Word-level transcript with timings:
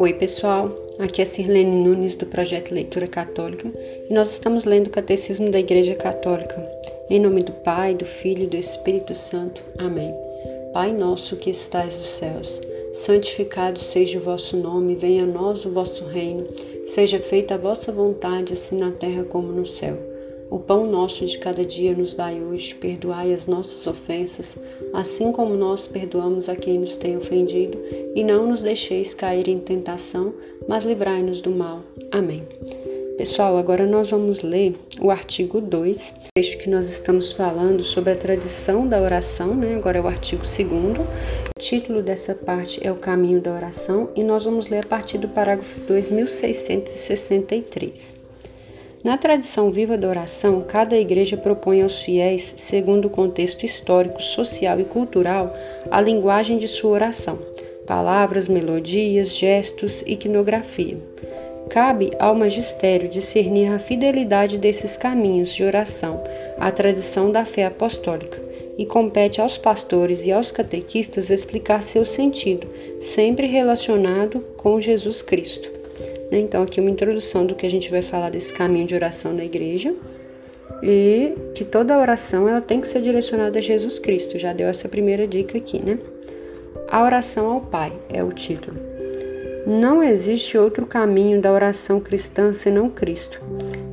Oi, 0.00 0.14
pessoal. 0.14 0.74
Aqui 0.98 1.20
é 1.20 1.26
Sirlene 1.26 1.76
Nunes 1.76 2.14
do 2.14 2.24
projeto 2.24 2.72
Leitura 2.72 3.06
Católica 3.06 3.70
e 4.08 4.14
nós 4.14 4.32
estamos 4.32 4.64
lendo 4.64 4.86
o 4.86 4.90
Catecismo 4.90 5.50
da 5.50 5.60
Igreja 5.60 5.94
Católica. 5.94 6.56
Em 7.10 7.20
nome 7.20 7.42
do 7.42 7.52
Pai, 7.52 7.94
do 7.94 8.06
Filho 8.06 8.44
e 8.44 8.46
do 8.46 8.56
Espírito 8.56 9.14
Santo. 9.14 9.62
Amém. 9.76 10.10
Pai 10.72 10.90
nosso 10.94 11.36
que 11.36 11.50
estais 11.50 11.98
nos 11.98 12.08
céus, 12.08 12.62
santificado 12.94 13.78
seja 13.78 14.18
o 14.18 14.22
vosso 14.22 14.56
nome, 14.56 14.94
venha 14.94 15.24
a 15.24 15.26
nós 15.26 15.66
o 15.66 15.70
vosso 15.70 16.06
reino, 16.06 16.48
seja 16.86 17.18
feita 17.18 17.56
a 17.56 17.58
vossa 17.58 17.92
vontade, 17.92 18.54
assim 18.54 18.78
na 18.78 18.92
terra 18.92 19.22
como 19.24 19.52
no 19.52 19.66
céu. 19.66 20.09
O 20.50 20.58
pão 20.58 20.90
nosso 20.90 21.24
de 21.24 21.38
cada 21.38 21.64
dia 21.64 21.94
nos 21.94 22.14
dai 22.14 22.42
hoje, 22.42 22.74
perdoai 22.74 23.32
as 23.32 23.46
nossas 23.46 23.86
ofensas, 23.86 24.58
assim 24.92 25.30
como 25.30 25.54
nós 25.54 25.86
perdoamos 25.86 26.48
a 26.48 26.56
quem 26.56 26.76
nos 26.76 26.96
tem 26.96 27.16
ofendido, 27.16 27.78
e 28.16 28.24
não 28.24 28.48
nos 28.48 28.60
deixeis 28.60 29.14
cair 29.14 29.48
em 29.48 29.60
tentação, 29.60 30.34
mas 30.66 30.82
livrai-nos 30.84 31.40
do 31.40 31.52
mal. 31.52 31.84
Amém. 32.10 32.42
Pessoal, 33.16 33.56
agora 33.58 33.86
nós 33.86 34.10
vamos 34.10 34.42
ler 34.42 34.74
o 35.00 35.08
artigo 35.10 35.60
2, 35.60 36.14
texto 36.34 36.58
que 36.58 36.70
nós 36.70 36.88
estamos 36.88 37.30
falando 37.32 37.84
sobre 37.84 38.12
a 38.12 38.16
tradição 38.16 38.88
da 38.88 39.00
oração, 39.00 39.54
né? 39.54 39.76
Agora 39.76 39.98
é 39.98 40.00
o 40.00 40.08
artigo 40.08 40.42
2. 40.42 40.58
O 40.64 41.06
título 41.58 42.02
dessa 42.02 42.34
parte 42.34 42.80
é 42.82 42.90
o 42.90 42.96
caminho 42.96 43.40
da 43.40 43.52
oração 43.52 44.08
e 44.16 44.24
nós 44.24 44.46
vamos 44.46 44.66
ler 44.68 44.84
a 44.84 44.88
partir 44.88 45.18
do 45.18 45.28
parágrafo 45.28 45.78
2663. 45.86 48.29
Na 49.02 49.16
tradição 49.16 49.70
viva 49.70 49.96
da 49.96 50.06
oração, 50.06 50.60
cada 50.60 50.94
igreja 50.94 51.34
propõe 51.34 51.80
aos 51.80 52.02
fiéis, 52.02 52.52
segundo 52.58 53.06
o 53.06 53.10
contexto 53.10 53.64
histórico, 53.64 54.22
social 54.22 54.78
e 54.78 54.84
cultural, 54.84 55.54
a 55.90 56.02
linguagem 56.02 56.58
de 56.58 56.68
sua 56.68 56.90
oração, 56.90 57.38
palavras, 57.86 58.46
melodias, 58.46 59.34
gestos, 59.34 60.02
iconografia. 60.06 60.98
Cabe 61.70 62.10
ao 62.18 62.34
magistério 62.34 63.08
discernir 63.08 63.72
a 63.72 63.78
fidelidade 63.78 64.58
desses 64.58 64.98
caminhos 64.98 65.54
de 65.54 65.64
oração 65.64 66.22
à 66.58 66.70
tradição 66.70 67.32
da 67.32 67.46
fé 67.46 67.64
apostólica, 67.64 68.38
e 68.76 68.84
compete 68.84 69.40
aos 69.40 69.56
pastores 69.56 70.26
e 70.26 70.32
aos 70.32 70.50
catequistas 70.50 71.30
explicar 71.30 71.82
seu 71.82 72.04
sentido, 72.04 72.66
sempre 73.00 73.46
relacionado 73.46 74.40
com 74.58 74.78
Jesus 74.78 75.22
Cristo. 75.22 75.79
Né? 76.30 76.38
Então, 76.38 76.62
aqui 76.62 76.80
uma 76.80 76.90
introdução 76.90 77.44
do 77.46 77.54
que 77.54 77.66
a 77.66 77.70
gente 77.70 77.90
vai 77.90 78.02
falar 78.02 78.30
desse 78.30 78.52
caminho 78.52 78.86
de 78.86 78.94
oração 78.94 79.32
na 79.32 79.44
igreja 79.44 79.94
e 80.82 81.34
que 81.54 81.64
toda 81.64 81.98
oração 81.98 82.48
ela 82.48 82.60
tem 82.60 82.80
que 82.80 82.88
ser 82.88 83.02
direcionada 83.02 83.58
a 83.58 83.62
Jesus 83.62 83.98
Cristo. 83.98 84.38
Já 84.38 84.52
deu 84.52 84.68
essa 84.68 84.88
primeira 84.88 85.26
dica 85.26 85.58
aqui, 85.58 85.78
né? 85.78 85.98
A 86.88 87.02
oração 87.02 87.50
ao 87.50 87.60
Pai 87.60 87.92
é 88.08 88.22
o 88.22 88.32
título. 88.32 88.76
Não 89.66 90.02
existe 90.02 90.56
outro 90.56 90.86
caminho 90.86 91.40
da 91.40 91.52
oração 91.52 92.00
cristã 92.00 92.52
senão 92.52 92.88
Cristo. 92.88 93.42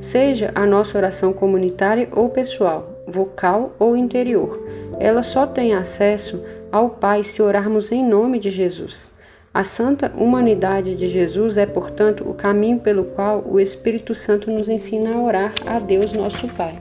Seja 0.00 0.50
a 0.54 0.66
nossa 0.66 0.96
oração 0.96 1.32
comunitária 1.32 2.08
ou 2.12 2.30
pessoal, 2.30 3.02
vocal 3.06 3.74
ou 3.78 3.96
interior, 3.96 4.60
ela 4.98 5.22
só 5.22 5.46
tem 5.46 5.74
acesso 5.74 6.42
ao 6.72 6.90
Pai 6.90 7.22
se 7.22 7.42
orarmos 7.42 7.92
em 7.92 8.04
nome 8.04 8.38
de 8.38 8.50
Jesus. 8.50 9.12
A 9.58 9.64
santa 9.64 10.12
humanidade 10.16 10.94
de 10.94 11.08
Jesus 11.08 11.58
é, 11.58 11.66
portanto, 11.66 12.22
o 12.24 12.32
caminho 12.32 12.78
pelo 12.78 13.02
qual 13.02 13.44
o 13.44 13.58
Espírito 13.58 14.14
Santo 14.14 14.52
nos 14.52 14.68
ensina 14.68 15.12
a 15.12 15.20
orar 15.20 15.52
a 15.66 15.80
Deus, 15.80 16.12
nosso 16.12 16.46
Pai. 16.46 16.78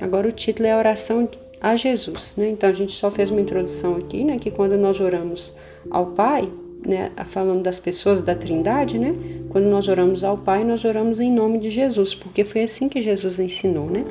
Agora 0.00 0.26
o 0.26 0.32
título 0.32 0.66
é 0.66 0.72
a 0.72 0.78
oração 0.78 1.28
a 1.60 1.76
Jesus, 1.76 2.34
né? 2.36 2.48
Então 2.48 2.68
a 2.68 2.72
gente 2.72 2.90
só 2.90 3.08
fez 3.08 3.30
uma 3.30 3.40
introdução 3.40 3.94
aqui, 3.98 4.24
né? 4.24 4.36
Que 4.40 4.50
quando 4.50 4.76
nós 4.76 4.98
oramos 4.98 5.54
ao 5.88 6.06
Pai, 6.06 6.48
né? 6.84 7.12
Falando 7.24 7.62
das 7.62 7.78
pessoas 7.78 8.20
da 8.20 8.34
Trindade, 8.34 8.98
né? 8.98 9.14
Quando 9.50 9.66
nós 9.66 9.86
oramos 9.86 10.24
ao 10.24 10.36
Pai, 10.36 10.64
nós 10.64 10.84
oramos 10.84 11.20
em 11.20 11.32
nome 11.32 11.60
de 11.60 11.70
Jesus, 11.70 12.16
porque 12.16 12.42
foi 12.42 12.64
assim 12.64 12.88
que 12.88 13.00
Jesus 13.00 13.38
ensinou, 13.38 13.88
né? 13.88 14.04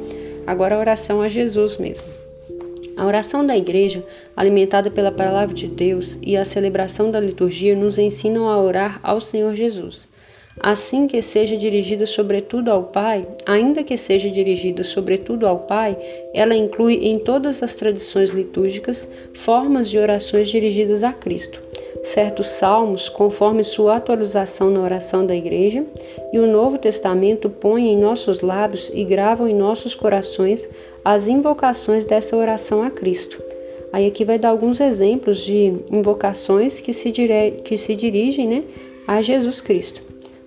Agora 0.48 0.78
a 0.78 0.80
oração 0.80 1.22
a 1.22 1.28
Jesus 1.28 1.76
mesmo. 1.76 2.08
A 3.00 3.06
oração 3.06 3.48
da 3.48 3.56
igreja, 3.56 4.04
alimentada 4.36 4.92
pela 4.92 5.10
palavra 5.10 5.56
de 5.56 5.68
Deus, 5.68 6.18
e 6.22 6.36
a 6.36 6.44
celebração 6.44 7.10
da 7.10 7.18
liturgia 7.18 7.74
nos 7.74 7.98
ensinam 7.98 8.50
a 8.50 8.62
orar 8.62 9.00
ao 9.02 9.22
Senhor 9.22 9.56
Jesus. 9.56 10.06
Assim 10.60 11.08
que 11.08 11.22
seja 11.22 11.56
dirigida 11.56 12.06
sobretudo 12.06 12.70
ao 12.70 12.84
Pai, 12.84 13.26
ainda 13.46 13.86
que 13.86 13.96
seja 13.96 14.30
dirigida 14.30 14.84
sobretudo 14.84 15.48
ao 15.48 15.60
Pai, 15.60 15.98
ela 16.34 16.54
inclui 16.54 16.96
em 16.96 17.18
todas 17.18 17.64
as 17.64 17.74
tradições 17.74 18.32
litúrgicas 18.32 19.08
formas 19.34 19.90
de 19.90 19.98
orações 19.98 20.50
dirigidas 20.50 21.02
a 21.02 21.14
Cristo 21.14 21.70
certos 22.04 22.48
salmos, 22.48 23.10
conforme 23.10 23.64
sua 23.64 23.98
atualização 23.98 24.70
na 24.70 24.82
oração 24.82 25.26
da 25.26 25.36
Igreja, 25.36 25.86
e 26.32 26.40
o 26.40 26.48
Novo 26.48 26.78
Testamento 26.78 27.50
põe 27.50 27.88
em 27.88 27.98
nossos 27.98 28.42
lábios 28.42 28.92
e 28.94 29.04
gravam 29.04 29.48
em 29.48 29.56
nossos 29.56 29.96
corações 29.96 30.68
as 31.12 31.28
invocações 31.28 32.06
dessa 32.06 32.38
oração 32.38 32.84
a 32.84 32.90
Cristo. 32.92 33.44
Aí 33.92 34.06
aqui 34.06 34.24
vai 34.24 34.38
dar 34.38 34.50
alguns 34.50 34.80
exemplos 34.80 35.40
de 35.40 35.74
invocações 35.92 36.80
que 36.80 36.94
se, 36.94 37.10
dire... 37.10 37.54
que 37.64 37.80
se 37.80 37.96
dirigem 37.96 38.48
né, 38.48 38.64
a 39.08 39.20
Jesus 39.20 39.60
Cristo, 39.60 40.02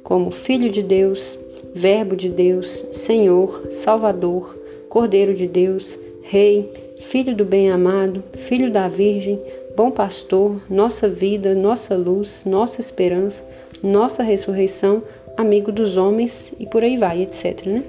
como 0.04 0.30
Filho 0.30 0.70
de 0.70 0.80
Deus, 0.80 1.36
Verbo 1.74 2.14
de 2.14 2.28
Deus, 2.28 2.84
Senhor, 2.92 3.70
Salvador, 3.72 4.56
Cordeiro 4.88 5.34
de 5.34 5.48
Deus, 5.48 5.98
Rei, 6.22 6.70
Filho 6.96 7.34
do 7.34 7.44
Bem-Amado, 7.44 8.22
Filho 8.32 8.70
da 8.70 8.86
Virgem, 8.86 9.40
Bom 9.74 9.90
pastor, 9.90 10.60
nossa 10.70 11.08
vida, 11.08 11.56
nossa 11.56 11.96
luz, 11.96 12.44
nossa 12.46 12.80
esperança, 12.80 13.44
nossa 13.82 14.22
ressurreição, 14.22 15.02
amigo 15.36 15.72
dos 15.72 15.96
homens 15.96 16.52
e 16.60 16.66
por 16.66 16.84
aí 16.84 16.96
vai, 16.96 17.22
etc. 17.22 17.66
Né? 17.66 17.82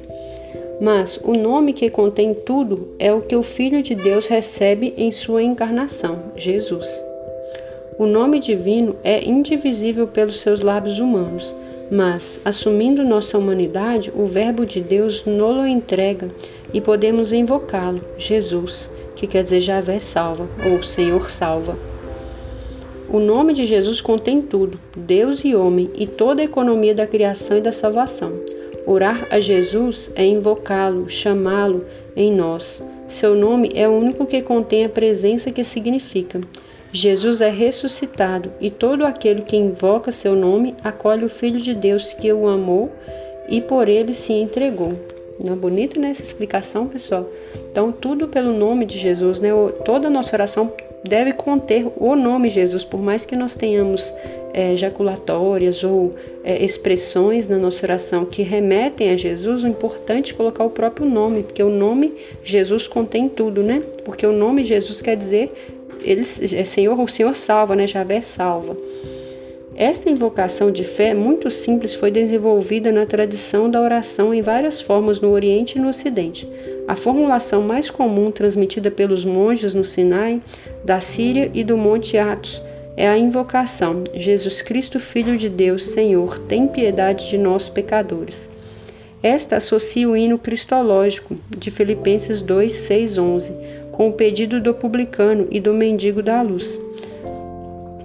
Mas 0.83 1.17
o 1.23 1.33
nome 1.33 1.71
que 1.71 1.89
contém 1.89 2.33
tudo 2.33 2.89
é 2.99 3.13
o 3.13 3.21
que 3.21 3.37
o 3.37 3.41
Filho 3.41 3.81
de 3.81 3.95
Deus 3.95 4.27
recebe 4.27 4.93
em 4.97 5.13
sua 5.13 5.41
encarnação, 5.41 6.19
Jesus. 6.35 6.85
O 7.97 8.05
nome 8.05 8.37
divino 8.37 8.97
é 9.01 9.23
indivisível 9.23 10.05
pelos 10.07 10.41
seus 10.41 10.59
lábios 10.59 10.99
humanos, 10.99 11.55
mas, 11.89 12.37
assumindo 12.43 13.05
nossa 13.05 13.37
humanidade, 13.37 14.11
o 14.13 14.25
Verbo 14.25 14.65
de 14.65 14.81
Deus 14.81 15.23
nolo 15.23 15.65
entrega 15.65 16.29
e 16.73 16.81
podemos 16.81 17.31
invocá-lo, 17.31 18.01
Jesus 18.17 18.91
que 19.15 19.25
quer 19.25 19.43
dizer 19.43 19.61
Javé 19.61 20.01
salva, 20.01 20.49
ou 20.69 20.83
Senhor 20.83 21.31
salva. 21.31 21.77
O 23.09 23.19
nome 23.19 23.53
de 23.53 23.65
Jesus 23.65 24.01
contém 24.01 24.41
tudo, 24.41 24.77
Deus 24.97 25.45
e 25.45 25.55
homem, 25.55 25.89
e 25.95 26.05
toda 26.05 26.41
a 26.41 26.45
economia 26.45 26.93
da 26.93 27.07
criação 27.07 27.57
e 27.57 27.61
da 27.61 27.71
salvação. 27.71 28.33
Orar 28.85 29.27
a 29.29 29.39
Jesus 29.39 30.11
é 30.15 30.25
invocá-lo, 30.25 31.09
chamá-lo 31.09 31.85
em 32.15 32.31
nós. 32.31 32.83
Seu 33.07 33.35
nome 33.35 33.71
é 33.73 33.87
o 33.87 33.91
único 33.91 34.25
que 34.25 34.41
contém 34.41 34.85
a 34.85 34.89
presença 34.89 35.51
que 35.51 35.63
significa. 35.63 36.41
Jesus 36.91 37.41
é 37.41 37.49
ressuscitado 37.49 38.51
e 38.59 38.69
todo 38.69 39.05
aquele 39.05 39.41
que 39.41 39.55
invoca 39.55 40.11
seu 40.11 40.35
nome 40.35 40.75
acolhe 40.83 41.25
o 41.25 41.29
Filho 41.29 41.59
de 41.59 41.73
Deus 41.73 42.13
que 42.13 42.31
o 42.31 42.47
amou 42.47 42.91
e 43.49 43.61
por 43.61 43.87
ele 43.87 44.13
se 44.13 44.33
entregou. 44.33 44.93
Não 45.39 45.53
é 45.53 45.55
bonito 45.55 45.99
nessa 45.99 46.21
né, 46.21 46.27
explicação, 46.27 46.87
pessoal? 46.87 47.27
Então, 47.71 47.91
tudo 47.91 48.27
pelo 48.27 48.53
nome 48.53 48.85
de 48.85 48.97
Jesus, 48.97 49.39
né? 49.39 49.49
Toda 49.83 50.07
a 50.07 50.11
nossa 50.11 50.35
oração 50.35 50.71
deve 51.03 51.33
conter 51.33 51.85
o 51.97 52.15
nome 52.15 52.49
Jesus, 52.49 52.83
por 52.83 53.01
mais 53.01 53.25
que 53.25 53.35
nós 53.35 53.55
tenhamos 53.55 54.13
é, 54.53 54.73
ejaculatórias 54.73 55.83
ou 55.83 56.11
é, 56.43 56.63
expressões 56.63 57.47
na 57.47 57.57
nossa 57.57 57.85
oração 57.85 58.25
que 58.25 58.43
remetem 58.43 59.09
a 59.09 59.17
Jesus, 59.17 59.63
o 59.63 59.67
importante 59.67 60.33
é 60.33 60.35
colocar 60.35 60.63
o 60.63 60.69
próprio 60.69 61.07
nome, 61.07 61.43
porque 61.43 61.63
o 61.63 61.69
nome 61.69 62.13
Jesus 62.43 62.87
contém 62.87 63.27
tudo, 63.27 63.63
né? 63.63 63.81
Porque 64.05 64.25
o 64.25 64.31
nome 64.31 64.63
Jesus 64.63 65.01
quer 65.01 65.17
dizer 65.17 65.51
ele 66.03 66.21
é 66.21 66.63
Senhor, 66.63 66.99
o 66.99 67.07
Senhor 67.07 67.35
salva, 67.35 67.75
né? 67.75 67.87
Javé 67.87 68.21
salva. 68.21 68.75
Esta 69.75 70.09
invocação 70.09 70.71
de 70.71 70.83
fé, 70.83 71.15
muito 71.15 71.49
simples, 71.49 71.95
foi 71.95 72.11
desenvolvida 72.11 72.91
na 72.91 73.07
tradição 73.07 73.69
da 73.69 73.81
oração 73.81 74.33
em 74.33 74.41
várias 74.41 74.81
formas 74.81 75.19
no 75.19 75.31
Oriente 75.31 75.77
e 75.77 75.81
no 75.81 75.89
Ocidente. 75.89 76.47
A 76.93 76.95
formulação 76.95 77.63
mais 77.63 77.89
comum 77.89 78.29
transmitida 78.29 78.91
pelos 78.91 79.25
monges 79.25 79.73
no 79.73 79.83
Sinai, 79.83 80.39
da 80.85 80.99
Síria 80.99 81.49
e 81.51 81.63
do 81.63 81.75
Monte 81.75 82.19
Atos 82.19 82.61
é 82.95 83.07
a 83.07 83.17
invocação: 83.17 84.03
Jesus 84.13 84.61
Cristo, 84.61 84.99
Filho 84.99 85.35
de 85.35 85.49
Deus, 85.49 85.87
Senhor, 85.87 86.37
tem 86.37 86.67
piedade 86.67 87.31
de 87.31 87.37
nós 87.39 87.67
pecadores. 87.67 88.47
Esta 89.23 89.55
associa 89.57 90.07
o 90.07 90.15
hino 90.15 90.37
cristológico 90.37 91.35
de 91.57 91.71
Filipenses 91.71 92.43
2, 92.43 92.71
6, 92.71 93.17
11, 93.17 93.53
com 93.91 94.09
o 94.09 94.13
pedido 94.13 94.61
do 94.61 94.71
publicano 94.71 95.47
e 95.49 95.59
do 95.59 95.73
mendigo 95.73 96.21
da 96.21 96.43
luz. 96.43 96.79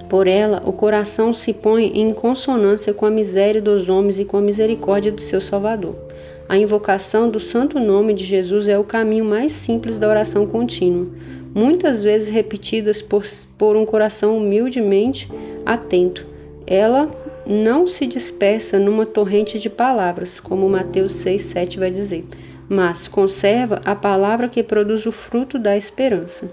Por 0.08 0.26
ela, 0.26 0.62
o 0.64 0.73
coração 0.73 1.35
se 1.35 1.52
põe 1.52 1.88
em 1.88 2.11
consonância 2.14 2.94
com 2.94 3.05
a 3.05 3.11
miséria 3.11 3.61
dos 3.61 3.90
homens 3.90 4.19
e 4.19 4.25
com 4.25 4.38
a 4.38 4.40
misericórdia 4.40 5.12
do 5.12 5.20
seu 5.20 5.43
Salvador. 5.43 6.08
A 6.49 6.56
invocação 6.56 7.29
do 7.29 7.39
santo 7.39 7.79
nome 7.79 8.15
de 8.15 8.25
Jesus 8.25 8.69
é 8.69 8.79
o 8.79 8.85
caminho 8.85 9.25
mais 9.25 9.53
simples 9.53 9.99
da 9.99 10.09
oração 10.09 10.47
contínua, 10.47 11.06
muitas 11.55 12.03
vezes 12.03 12.31
repetidas 12.31 13.03
por, 13.03 13.23
por 13.59 13.77
um 13.77 13.85
coração 13.85 14.39
humildemente 14.39 15.31
atento. 15.67 16.27
Ela 16.67 17.11
não 17.47 17.87
se 17.87 18.06
dispersa 18.06 18.79
numa 18.79 19.05
torrente 19.05 19.59
de 19.59 19.69
palavras, 19.69 20.41
como 20.41 20.69
Mateus 20.71 21.12
6, 21.12 21.43
7 21.43 21.79
vai 21.79 21.91
dizer, 21.91 22.25
mas 22.67 23.09
conserva 23.09 23.81
a 23.85 23.95
palavra 23.95 24.49
que 24.49 24.62
produz 24.62 25.05
o 25.05 25.12
fruto 25.12 25.59
da 25.59 25.77
esperança. 25.77 26.50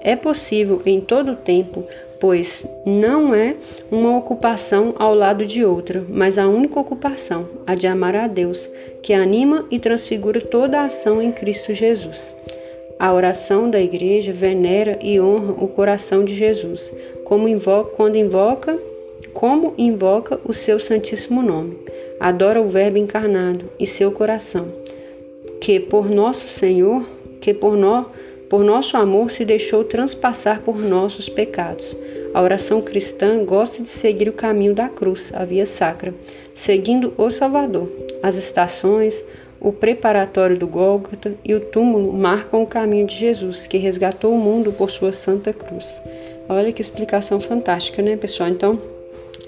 É 0.00 0.16
possível 0.16 0.80
em 0.86 1.00
todo 1.00 1.36
tempo 1.36 1.84
pois 2.20 2.66
não 2.84 3.34
é 3.34 3.56
uma 3.90 4.16
ocupação 4.16 4.94
ao 4.98 5.14
lado 5.14 5.44
de 5.44 5.64
outra, 5.64 6.04
mas 6.08 6.38
a 6.38 6.48
única 6.48 6.78
ocupação, 6.80 7.48
a 7.66 7.74
de 7.74 7.86
amar 7.86 8.16
a 8.16 8.26
Deus, 8.26 8.70
que 9.02 9.12
anima 9.12 9.66
e 9.70 9.78
transfigura 9.78 10.40
toda 10.40 10.80
a 10.80 10.84
ação 10.84 11.20
em 11.20 11.32
Cristo 11.32 11.72
Jesus. 11.74 12.34
A 12.98 13.12
oração 13.12 13.68
da 13.68 13.80
igreja 13.80 14.32
venera 14.32 14.98
e 15.02 15.20
honra 15.20 15.52
o 15.52 15.68
coração 15.68 16.24
de 16.24 16.34
Jesus, 16.34 16.92
como 17.24 17.48
invoca, 17.48 17.90
quando 17.96 18.16
invoca, 18.16 18.78
como 19.32 19.74
invoca 19.76 20.40
o 20.44 20.52
seu 20.52 20.78
santíssimo 20.78 21.42
nome. 21.42 21.76
Adora 22.20 22.60
o 22.60 22.68
Verbo 22.68 22.96
encarnado 22.96 23.66
e 23.78 23.86
seu 23.86 24.12
coração, 24.12 24.68
que 25.60 25.80
por 25.80 26.08
nosso 26.08 26.48
Senhor, 26.48 27.04
que 27.40 27.52
por 27.52 27.76
nós 27.76 28.06
por 28.54 28.62
nosso 28.62 28.96
amor 28.96 29.32
se 29.32 29.44
deixou 29.44 29.82
transpassar 29.82 30.60
por 30.60 30.78
nossos 30.78 31.28
pecados. 31.28 31.92
A 32.32 32.40
oração 32.40 32.80
cristã 32.80 33.44
gosta 33.44 33.82
de 33.82 33.88
seguir 33.88 34.28
o 34.28 34.32
caminho 34.32 34.72
da 34.72 34.88
cruz, 34.88 35.32
a 35.34 35.44
via 35.44 35.66
sacra, 35.66 36.14
seguindo 36.54 37.12
o 37.18 37.30
Salvador. 37.30 37.90
As 38.22 38.36
estações, 38.36 39.24
o 39.58 39.72
preparatório 39.72 40.56
do 40.56 40.68
Gólgota 40.68 41.34
e 41.44 41.52
o 41.52 41.58
túmulo 41.58 42.12
marcam 42.12 42.62
o 42.62 42.66
caminho 42.66 43.08
de 43.08 43.16
Jesus, 43.16 43.66
que 43.66 43.76
resgatou 43.76 44.32
o 44.32 44.38
mundo 44.38 44.70
por 44.72 44.88
sua 44.88 45.10
santa 45.10 45.52
cruz. 45.52 46.00
Olha 46.48 46.72
que 46.72 46.80
explicação 46.80 47.40
fantástica, 47.40 48.00
né, 48.02 48.16
pessoal? 48.16 48.48
Então, 48.50 48.80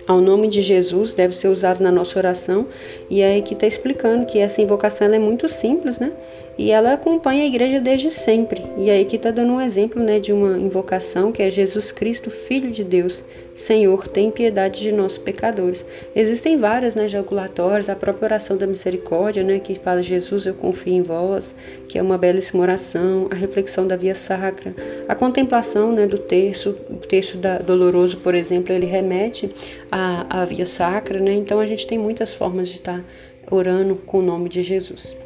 ao 0.05 0.20
nome 0.20 0.49
de 0.49 0.62
Jesus 0.62 1.14
deve 1.14 1.32
ser 1.32 1.47
usado 1.47 1.81
na 1.81 1.93
nossa 1.93 2.19
oração. 2.19 2.67
E 3.08 3.23
aí 3.23 3.41
que 3.41 3.55
está 3.55 3.69
explicando 3.69 4.26
que 4.26 4.41
essa 4.41 4.61
invocação 4.61 5.06
é 5.06 5.19
muito 5.20 5.49
simples, 5.49 6.00
né? 6.00 6.12
E 6.58 6.70
ela 6.70 6.94
acompanha 6.94 7.43
a 7.43 7.47
igreja 7.47 7.79
desde 7.81 8.11
sempre. 8.11 8.64
E 8.79 8.88
aí 8.88 9.05
que 9.05 9.17
está 9.17 9.31
dando 9.31 9.53
um 9.53 9.61
exemplo 9.61 10.03
né, 10.03 10.19
de 10.19 10.32
uma 10.32 10.58
invocação 10.58 11.31
que 11.31 11.43
é 11.43 11.50
Jesus 11.50 11.93
Cristo, 11.93 12.31
Filho 12.31 12.70
de 12.70 12.82
Deus. 12.82 13.25
Senhor, 13.53 14.08
tem 14.08 14.31
piedade 14.31 14.81
de 14.81 14.93
nós 14.93 15.19
pecadores. 15.19 15.85
Existem 16.14 16.56
várias 16.56 16.94
né, 16.94 17.08
jaculatórias, 17.08 17.88
a 17.88 17.97
própria 17.97 18.26
oração 18.26 18.56
da 18.56 18.67
misericórdia, 18.67 19.43
né, 19.43 19.58
que 19.58 19.75
fala 19.75 20.03
Jesus, 20.03 20.44
eu 20.44 20.55
confio 20.55 20.93
em 20.93 21.03
vós, 21.03 21.55
que 21.88 21.99
é 21.99 22.03
uma 22.03 22.19
belíssima 22.19 22.62
oração, 22.62 23.29
a 23.31 23.35
reflexão 23.35 23.87
da 23.87 23.97
via 23.97 24.14
sacra, 24.14 24.75
a 25.08 25.14
contemplação 25.14 25.91
né, 25.91 26.06
do 26.06 26.19
texto, 26.19 26.76
o 26.91 26.97
texto 26.97 27.38
da, 27.38 27.58
doloroso, 27.58 28.19
por 28.19 28.35
exemplo, 28.35 28.75
ele 28.75 28.87
remete 28.87 29.50
à, 29.91 30.43
à 30.43 30.44
via 30.44 30.67
sacra, 30.67 31.19
né, 31.19 31.32
então 31.32 31.58
a 31.58 31.64
gente 31.64 31.87
tem 31.87 31.97
muitas 31.97 32.35
formas 32.35 32.69
de 32.69 32.76
estar 32.76 32.99
tá 32.99 33.05
orando 33.55 33.94
com 33.94 34.19
o 34.19 34.23
nome 34.23 34.50
de 34.50 34.61
Jesus. 34.61 35.17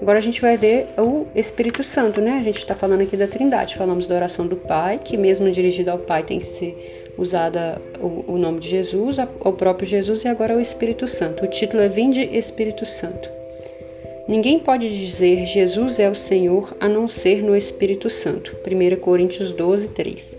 Agora 0.00 0.18
a 0.18 0.22
gente 0.22 0.40
vai 0.40 0.56
ver 0.56 0.88
o 0.98 1.26
Espírito 1.34 1.82
Santo, 1.82 2.20
né? 2.20 2.38
A 2.38 2.42
gente 2.42 2.58
está 2.58 2.74
falando 2.74 3.00
aqui 3.00 3.16
da 3.16 3.26
Trindade. 3.26 3.76
Falamos 3.76 4.06
da 4.06 4.14
oração 4.14 4.46
do 4.46 4.56
Pai, 4.56 5.00
que 5.02 5.16
mesmo 5.16 5.50
dirigida 5.50 5.92
ao 5.92 5.98
Pai 5.98 6.22
tem 6.22 6.38
que 6.38 6.46
ser 6.46 7.12
usada 7.16 7.80
o, 8.00 8.32
o 8.34 8.38
nome 8.38 8.60
de 8.60 8.68
Jesus, 8.68 9.16
o 9.40 9.52
próprio 9.52 9.88
Jesus 9.88 10.24
e 10.24 10.28
agora 10.28 10.56
o 10.56 10.60
Espírito 10.60 11.06
Santo. 11.06 11.44
O 11.44 11.48
título 11.48 11.82
é 11.82 11.88
Vinde 11.88 12.20
Espírito 12.20 12.84
Santo. 12.84 13.28
Ninguém 14.28 14.58
pode 14.58 14.88
dizer 14.88 15.46
Jesus 15.46 16.00
é 16.00 16.10
o 16.10 16.14
Senhor 16.14 16.76
a 16.80 16.88
não 16.88 17.08
ser 17.08 17.42
no 17.42 17.56
Espírito 17.56 18.10
Santo. 18.10 18.56
1 18.66 18.96
Coríntios 18.96 19.52
12, 19.52 19.90
3. 19.90 20.38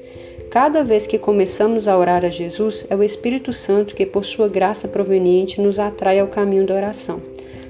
Cada 0.51 0.83
vez 0.83 1.07
que 1.07 1.17
começamos 1.17 1.87
a 1.87 1.97
orar 1.97 2.23
a 2.23 2.29
Jesus, 2.29 2.85
é 2.89 2.95
o 2.95 3.03
Espírito 3.03 3.51
Santo 3.51 3.95
que, 3.95 4.05
por 4.05 4.25
sua 4.25 4.47
graça 4.47 4.87
proveniente, 4.87 5.61
nos 5.61 5.79
atrai 5.79 6.19
ao 6.19 6.27
caminho 6.27 6.65
da 6.65 6.73
oração. 6.73 7.21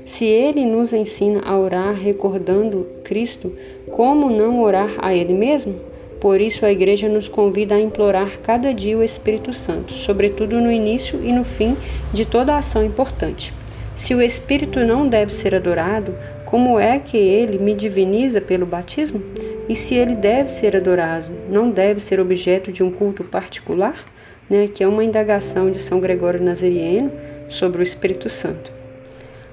Se 0.07 0.23
ele 0.23 0.65
nos 0.65 0.93
ensina 0.93 1.41
a 1.43 1.59
orar 1.59 1.93
recordando 1.93 2.87
Cristo, 3.03 3.51
como 3.91 4.29
não 4.29 4.61
orar 4.61 4.95
a 4.99 5.13
Ele 5.13 5.33
mesmo? 5.33 5.75
Por 6.21 6.39
isso, 6.39 6.65
a 6.65 6.71
Igreja 6.71 7.09
nos 7.09 7.27
convida 7.27 7.75
a 7.75 7.81
implorar 7.81 8.39
cada 8.39 8.73
dia 8.73 8.97
o 8.97 9.03
Espírito 9.03 9.51
Santo, 9.51 9.91
sobretudo 9.91 10.61
no 10.61 10.71
início 10.71 11.19
e 11.21 11.33
no 11.33 11.43
fim 11.43 11.75
de 12.13 12.23
toda 12.23 12.55
ação 12.55 12.85
importante. 12.85 13.53
Se 13.97 14.15
o 14.15 14.21
Espírito 14.21 14.79
não 14.79 15.09
deve 15.09 15.33
ser 15.33 15.53
adorado, 15.53 16.15
como 16.45 16.79
é 16.79 16.99
que 16.99 17.17
ele 17.17 17.59
me 17.59 17.73
diviniza 17.73 18.39
pelo 18.39 18.65
batismo? 18.65 19.21
E 19.67 19.75
se 19.75 19.93
ele 19.93 20.15
deve 20.15 20.49
ser 20.49 20.77
adorado, 20.77 21.33
não 21.49 21.69
deve 21.69 21.99
ser 21.99 22.17
objeto 22.21 22.71
de 22.71 22.81
um 22.81 22.89
culto 22.89 23.25
particular? 23.25 24.05
Né, 24.49 24.69
que 24.69 24.81
é 24.81 24.87
uma 24.87 25.03
indagação 25.03 25.69
de 25.69 25.79
São 25.79 25.99
Gregório 25.99 26.41
Nazarieno 26.41 27.11
sobre 27.49 27.81
o 27.81 27.83
Espírito 27.83 28.29
Santo. 28.29 28.76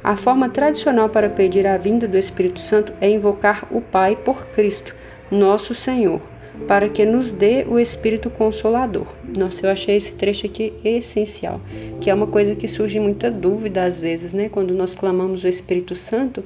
A 0.04 0.18
forma 0.18 0.50
tradicional 0.50 1.08
para 1.08 1.30
pedir 1.30 1.66
a 1.66 1.78
vinda 1.78 2.06
do 2.06 2.18
Espírito 2.18 2.60
Santo 2.60 2.92
é 3.00 3.08
invocar 3.08 3.66
o 3.70 3.80
Pai 3.80 4.14
por 4.14 4.44
Cristo, 4.48 4.94
nosso 5.30 5.72
Senhor, 5.72 6.20
para 6.68 6.90
que 6.90 7.06
nos 7.06 7.32
dê 7.32 7.64
o 7.66 7.78
Espírito 7.78 8.28
Consolador. 8.28 9.06
Nossa, 9.34 9.64
eu 9.64 9.70
achei 9.70 9.96
esse 9.96 10.12
trecho 10.12 10.44
aqui 10.44 10.74
essencial, 10.84 11.58
que 12.02 12.10
é 12.10 12.14
uma 12.14 12.26
coisa 12.26 12.54
que 12.54 12.68
surge 12.68 13.00
muita 13.00 13.30
dúvida 13.30 13.82
às 13.82 13.98
vezes, 13.98 14.34
né? 14.34 14.50
Quando 14.50 14.74
nós 14.74 14.94
clamamos 14.94 15.42
o 15.42 15.48
Espírito 15.48 15.94
Santo, 15.94 16.44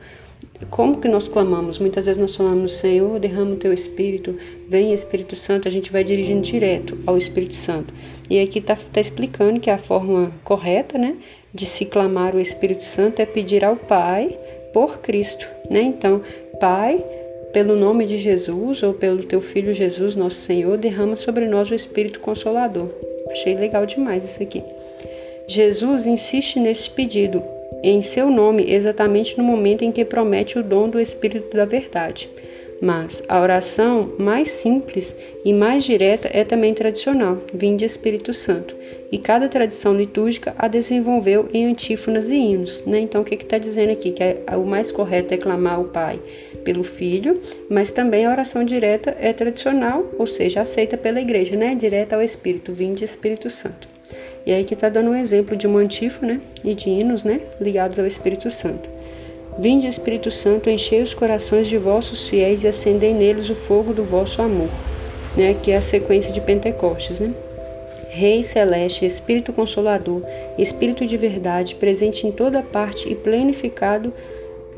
como 0.70 1.00
que 1.00 1.08
nós 1.08 1.26
clamamos? 1.26 1.81
Muitas 1.81 2.06
vezes 2.06 2.20
nós 2.20 2.37
falamos, 2.37 2.76
Senhor, 2.76 3.19
derrama 3.19 3.52
o 3.52 3.56
teu 3.56 3.72
Espírito, 3.72 4.37
vem 4.69 4.94
Espírito 4.94 5.34
Santo, 5.34 5.66
a 5.66 5.70
gente 5.70 5.90
vai 5.90 6.05
dirigindo 6.05 6.43
direto 6.43 6.96
ao 7.05 7.19
Espírito 7.19 7.55
Santo. 7.55 7.93
E 8.31 8.40
aqui 8.40 8.60
está 8.60 8.76
tá 8.76 9.00
explicando 9.00 9.58
que 9.58 9.70
a 9.70 9.78
forma 9.78 10.31
correta, 10.44 10.96
né, 10.96 11.16
de 11.58 11.66
se 11.66 11.84
clamar 11.84 12.37
o 12.37 12.40
Espírito 12.40 12.84
Santo 12.84 13.20
é 13.20 13.26
pedir 13.26 13.64
ao 13.64 13.75
Pai 13.75 14.38
por 14.72 15.00
Cristo, 15.00 15.49
né? 15.69 15.82
Então, 15.82 16.22
Pai, 16.60 17.05
pelo 17.52 17.75
nome 17.75 18.06
de 18.06 18.16
Jesus 18.16 18.84
ou 18.84 18.94
pelo 18.94 19.25
teu 19.25 19.40
filho 19.40 19.75
Jesus, 19.75 20.14
nosso 20.14 20.37
Senhor, 20.37 20.78
derrama 20.78 21.16
sobre 21.16 21.46
nós 21.46 21.69
o 21.69 21.75
Espírito 21.75 22.20
Consolador. 22.20 22.88
Achei 23.32 23.56
legal 23.56 23.84
demais 23.87 24.25
isso 24.25 24.40
aqui. 24.40 24.62
Jesus 25.49 26.06
insiste 26.06 26.60
nesse 26.60 26.90
pedido 26.90 27.43
em 27.82 28.02
seu 28.02 28.31
nome 28.31 28.72
exatamente 28.72 29.37
no 29.37 29.43
momento 29.43 29.82
em 29.82 29.90
que 29.90 30.05
promete 30.05 30.60
o 30.60 30.62
dom 30.62 30.88
do 30.88 31.00
Espírito 31.00 31.56
da 31.56 31.64
Verdade. 31.64 32.31
Mas 32.80 33.22
a 33.28 33.40
oração 33.40 34.12
mais 34.19 34.50
simples 34.50 35.14
e 35.44 35.52
mais 35.52 35.82
direta 35.82 36.30
é 36.32 36.44
também 36.44 36.72
tradicional, 36.72 37.38
vinde 37.52 37.84
Espírito 37.84 38.32
Santo, 38.32 38.76
e 39.10 39.19
cada 39.19 39.48
tradição 39.48 39.96
litúrgica 39.96 40.55
a 40.56 40.69
desenvolveu 40.69 41.48
em 41.53 41.67
antífonas 41.67 42.31
e 42.31 42.36
hinos. 42.36 42.84
Né? 42.86 43.00
Então, 43.00 43.22
o 43.22 43.24
que 43.24 43.34
está 43.34 43.58
dizendo 43.58 43.91
aqui? 43.91 44.12
Que 44.12 44.22
é, 44.22 44.44
o 44.56 44.64
mais 44.64 44.93
correto 44.93 45.34
é 45.34 45.36
clamar 45.36 45.81
o 45.81 45.88
Pai 45.88 46.20
pelo 46.64 46.84
Filho, 46.84 47.41
mas 47.69 47.91
também 47.91 48.26
a 48.26 48.31
oração 48.31 48.64
direta 48.64 49.17
é 49.19 49.32
tradicional, 49.32 50.05
ou 50.17 50.26
seja, 50.26 50.60
aceita 50.60 50.96
pela 50.96 51.20
Igreja, 51.20 51.56
né? 51.56 51.74
direta 51.74 52.14
ao 52.14 52.22
Espírito, 52.22 52.72
vinde 52.72 53.05
Espírito 53.05 53.50
Santo. 53.50 53.88
E 54.46 54.53
aí 54.53 54.64
que 54.64 54.74
está 54.74 54.88
dando 54.88 55.10
um 55.10 55.17
exemplo 55.17 55.56
de 55.56 55.67
uma 55.67 55.81
antífona 55.81 56.41
e 56.62 56.74
de 56.74 56.88
hinos 56.88 57.24
né? 57.24 57.41
ligados 57.60 57.98
ao 57.98 58.06
Espírito 58.06 58.50
Santo. 58.50 58.97
Vinde, 59.58 59.88
Espírito 59.88 60.31
Santo, 60.31 60.70
enchei 60.70 61.03
os 61.03 61.12
corações 61.12 61.67
de 61.67 61.77
vossos 61.77 62.29
fiéis 62.29 62.62
e 62.62 62.69
acendei 62.69 63.12
neles 63.12 63.50
o 63.50 63.56
fogo 63.56 63.93
do 63.93 64.05
vosso 64.05 64.41
amor, 64.41 64.70
né? 65.36 65.53
Que 65.60 65.72
é 65.72 65.77
a 65.77 65.81
sequência 65.81 66.32
de 66.32 66.41
Pentecostes, 66.41 67.19
né? 67.19 67.34
Rei 68.08 68.43
celeste, 68.44 69.05
Espírito 69.05 69.53
consolador, 69.53 70.22
Espírito 70.56 71.05
de 71.05 71.17
verdade, 71.17 71.74
presente 71.74 72.24
em 72.24 72.31
toda 72.31 72.62
parte 72.62 73.08
e 73.08 73.17
planificado 73.17 74.12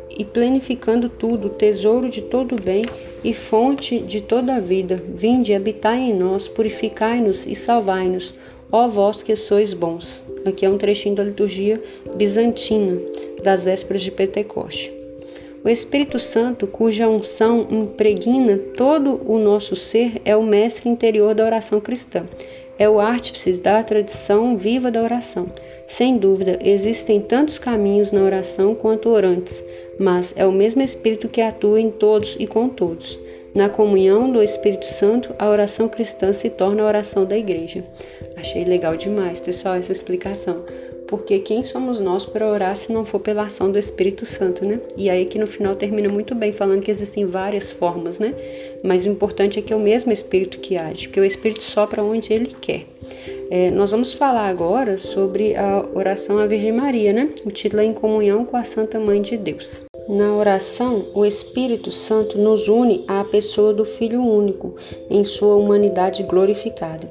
e 0.09 0.25
planificando 0.25 1.09
tudo, 1.09 1.51
tesouro 1.51 2.09
de 2.09 2.23
todo 2.23 2.61
bem 2.61 2.83
e 3.23 3.33
fonte 3.33 3.99
de 4.01 4.21
toda 4.21 4.57
a 4.57 4.61
vida, 4.61 5.03
vinde, 5.15 5.55
habitai 5.55 5.99
em 5.99 6.15
nós, 6.15 6.49
purificai-nos 6.49 7.47
e 7.47 7.55
salvai-nos, 7.55 8.35
ó 8.73 8.87
vós 8.87 9.23
que 9.23 9.35
sois 9.35 9.75
bons. 9.75 10.25
Aqui 10.45 10.65
é 10.65 10.71
um 10.71 10.79
trechinho 10.79 11.15
da 11.15 11.25
liturgia 11.25 11.83
bizantina 12.17 13.01
das 13.43 13.65
vésperas 13.65 14.03
de 14.03 14.11
Pentecoste. 14.11 14.93
O 15.63 15.69
Espírito 15.69 16.19
Santo, 16.19 16.67
cuja 16.67 17.09
unção 17.09 17.67
impregna 17.71 18.57
todo 18.77 19.21
o 19.31 19.39
nosso 19.39 19.77
ser, 19.77 20.21
é 20.25 20.35
o 20.35 20.43
mestre 20.43 20.89
interior 20.89 21.35
da 21.35 21.45
oração 21.45 21.81
cristã. 21.81 22.25
É 22.79 22.89
o 22.89 22.99
artífice 22.99 23.61
da 23.61 23.83
tradição 23.83 24.57
viva 24.57 24.91
da 24.91 25.03
oração. 25.03 25.49
Sem 25.87 26.17
dúvida, 26.17 26.59
existem 26.65 27.21
tantos 27.21 27.59
caminhos 27.59 28.11
na 28.11 28.23
oração 28.23 28.75
quanto 28.75 29.11
orantes, 29.11 29.63
mas 29.99 30.33
é 30.35 30.47
o 30.47 30.53
mesmo 30.53 30.81
Espírito 30.81 31.29
que 31.29 31.43
atua 31.43 31.79
em 31.79 31.91
todos 31.91 32.37
e 32.39 32.47
com 32.47 32.69
todos. 32.69 33.19
Na 33.55 33.69
comunhão 33.69 34.31
do 34.31 34.43
Espírito 34.43 34.87
Santo, 34.87 35.35
a 35.39 35.49
oração 35.49 35.89
cristã 35.89 36.33
se 36.33 36.49
torna 36.51 36.83
a 36.83 36.87
oração 36.87 37.25
da 37.25 37.37
igreja. 37.37 37.85
Achei 38.37 38.65
legal 38.65 38.97
demais, 38.97 39.41
pessoal, 39.41 39.75
essa 39.75 39.93
explicação 39.93 40.65
porque 41.11 41.41
quem 41.41 41.65
somos 41.65 41.99
nós 41.99 42.25
para 42.25 42.49
orar 42.49 42.77
se 42.77 42.93
não 42.93 43.05
for 43.05 43.19
pela 43.19 43.43
ação 43.43 43.71
do 43.71 43.77
Espírito 43.77 44.25
Santo, 44.25 44.65
né? 44.65 44.79
E 44.97 45.11
aí 45.11 45.27
que 45.27 45.41
no 45.41 45.47
final 45.47 45.75
termina 45.75 46.09
muito 46.09 46.37
bem 46.37 46.53
falando 46.53 46.83
que 46.83 46.91
existem 46.91 47.27
várias 47.27 47.73
formas, 47.73 48.21
né? 48.21 48.33
Mas 48.85 49.05
o 49.05 49.09
importante 49.09 49.59
é 49.59 49.63
que 49.63 49.73
é 49.73 49.77
o 49.77 49.81
mesmo 49.81 50.13
Espírito 50.13 50.61
que 50.61 50.77
age, 50.77 51.09
porque 51.09 51.21
o 51.21 51.25
Espírito 51.25 51.65
sopra 51.65 52.01
onde 52.01 52.33
ele 52.33 52.55
quer. 52.61 52.87
É, 53.51 53.73
nós 53.73 53.91
vamos 53.91 54.15
falar 54.15 54.47
agora 54.47 54.97
sobre 54.97 55.57
a 55.57 55.85
oração 55.93 56.39
à 56.39 56.47
Virgem 56.47 56.71
Maria, 56.71 57.13
né? 57.13 57.31
O 57.45 57.51
título 57.51 57.83
é 57.83 57.87
Em 57.87 57.93
Comunhão 57.93 58.45
com 58.45 58.57
a 58.57 58.63
Santa 58.63 59.01
Mãe 59.01 59.21
de 59.21 59.37
Deus. 59.37 59.90
Na 60.09 60.37
oração, 60.37 61.05
o 61.15 61.25
Espírito 61.25 61.93
Santo 61.93 62.37
nos 62.37 62.69
une 62.69 63.05
à 63.07 63.25
pessoa 63.25 63.73
do 63.73 63.85
Filho 63.85 64.23
único, 64.23 64.75
em 65.09 65.23
sua 65.23 65.55
humanidade 65.55 66.23
glorificada. 66.23 67.07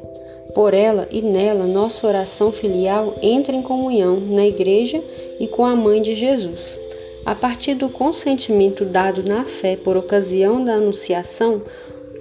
Por 0.53 0.73
ela 0.73 1.07
e 1.11 1.21
nela, 1.21 1.65
nossa 1.65 2.07
oração 2.07 2.51
filial 2.51 3.15
entra 3.21 3.55
em 3.55 3.61
comunhão 3.61 4.19
na 4.19 4.45
Igreja 4.45 5.01
e 5.39 5.47
com 5.47 5.65
a 5.65 5.75
Mãe 5.75 6.01
de 6.01 6.15
Jesus. 6.15 6.77
A 7.25 7.35
partir 7.35 7.75
do 7.75 7.89
consentimento 7.89 8.83
dado 8.83 9.23
na 9.23 9.43
fé 9.45 9.77
por 9.77 9.95
ocasião 9.95 10.63
da 10.63 10.73
Anunciação 10.73 11.61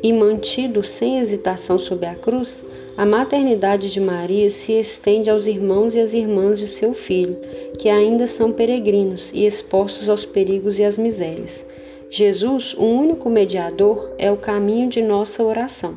e 0.02 0.12
mantido 0.12 0.84
sem 0.84 1.18
hesitação 1.18 1.78
sob 1.78 2.06
a 2.06 2.14
cruz, 2.14 2.62
a 2.98 3.06
maternidade 3.06 3.92
de 3.92 4.00
Maria 4.00 4.50
se 4.50 4.72
estende 4.72 5.30
aos 5.30 5.46
irmãos 5.46 5.94
e 5.94 6.00
às 6.00 6.12
irmãs 6.12 6.58
de 6.58 6.66
seu 6.66 6.92
filho, 6.92 7.38
que 7.78 7.88
ainda 7.88 8.26
são 8.26 8.50
peregrinos 8.50 9.30
e 9.32 9.46
expostos 9.46 10.08
aos 10.08 10.26
perigos 10.26 10.80
e 10.80 10.84
às 10.84 10.98
misérias. 10.98 11.64
Jesus, 12.10 12.74
o 12.74 12.84
único 12.84 13.30
mediador, 13.30 14.10
é 14.18 14.32
o 14.32 14.36
caminho 14.36 14.88
de 14.88 15.00
nossa 15.00 15.44
oração. 15.44 15.96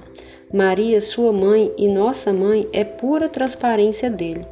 Maria, 0.54 1.02
sua 1.02 1.34
mãe 1.34 1.72
e 1.76 1.88
nossa 1.88 2.32
mãe, 2.32 2.68
é 2.72 2.84
pura 2.84 3.28
transparência 3.28 4.08
dele. 4.08 4.46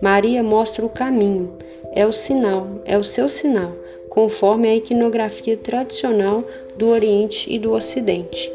Maria 0.00 0.44
mostra 0.44 0.86
o 0.86 0.88
caminho, 0.88 1.54
é 1.90 2.06
o 2.06 2.12
sinal, 2.12 2.68
é 2.84 2.96
o 2.96 3.02
seu 3.02 3.28
sinal, 3.28 3.72
conforme 4.08 4.68
a 4.68 4.76
iconografia 4.76 5.56
tradicional 5.56 6.44
do 6.78 6.86
Oriente 6.88 7.52
e 7.52 7.58
do 7.58 7.72
Ocidente. 7.72 8.48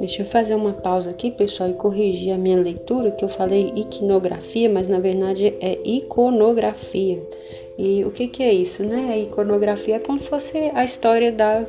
Deixa 0.00 0.22
eu 0.22 0.26
fazer 0.26 0.54
uma 0.54 0.72
pausa 0.72 1.10
aqui, 1.10 1.30
pessoal, 1.30 1.68
e 1.68 1.74
corrigir 1.74 2.32
a 2.32 2.38
minha 2.38 2.58
leitura, 2.58 3.10
que 3.10 3.22
eu 3.22 3.28
falei 3.28 3.70
iconografia, 3.76 4.66
mas 4.66 4.88
na 4.88 4.98
verdade 4.98 5.54
é 5.60 5.78
iconografia. 5.84 7.22
E 7.78 8.02
o 8.06 8.10
que, 8.10 8.26
que 8.26 8.42
é 8.42 8.50
isso, 8.50 8.82
né? 8.82 9.10
A 9.12 9.18
iconografia 9.18 9.96
é 9.96 9.98
como 9.98 10.18
se 10.18 10.26
fosse 10.26 10.56
a 10.74 10.82
história 10.82 11.30
da, 11.30 11.66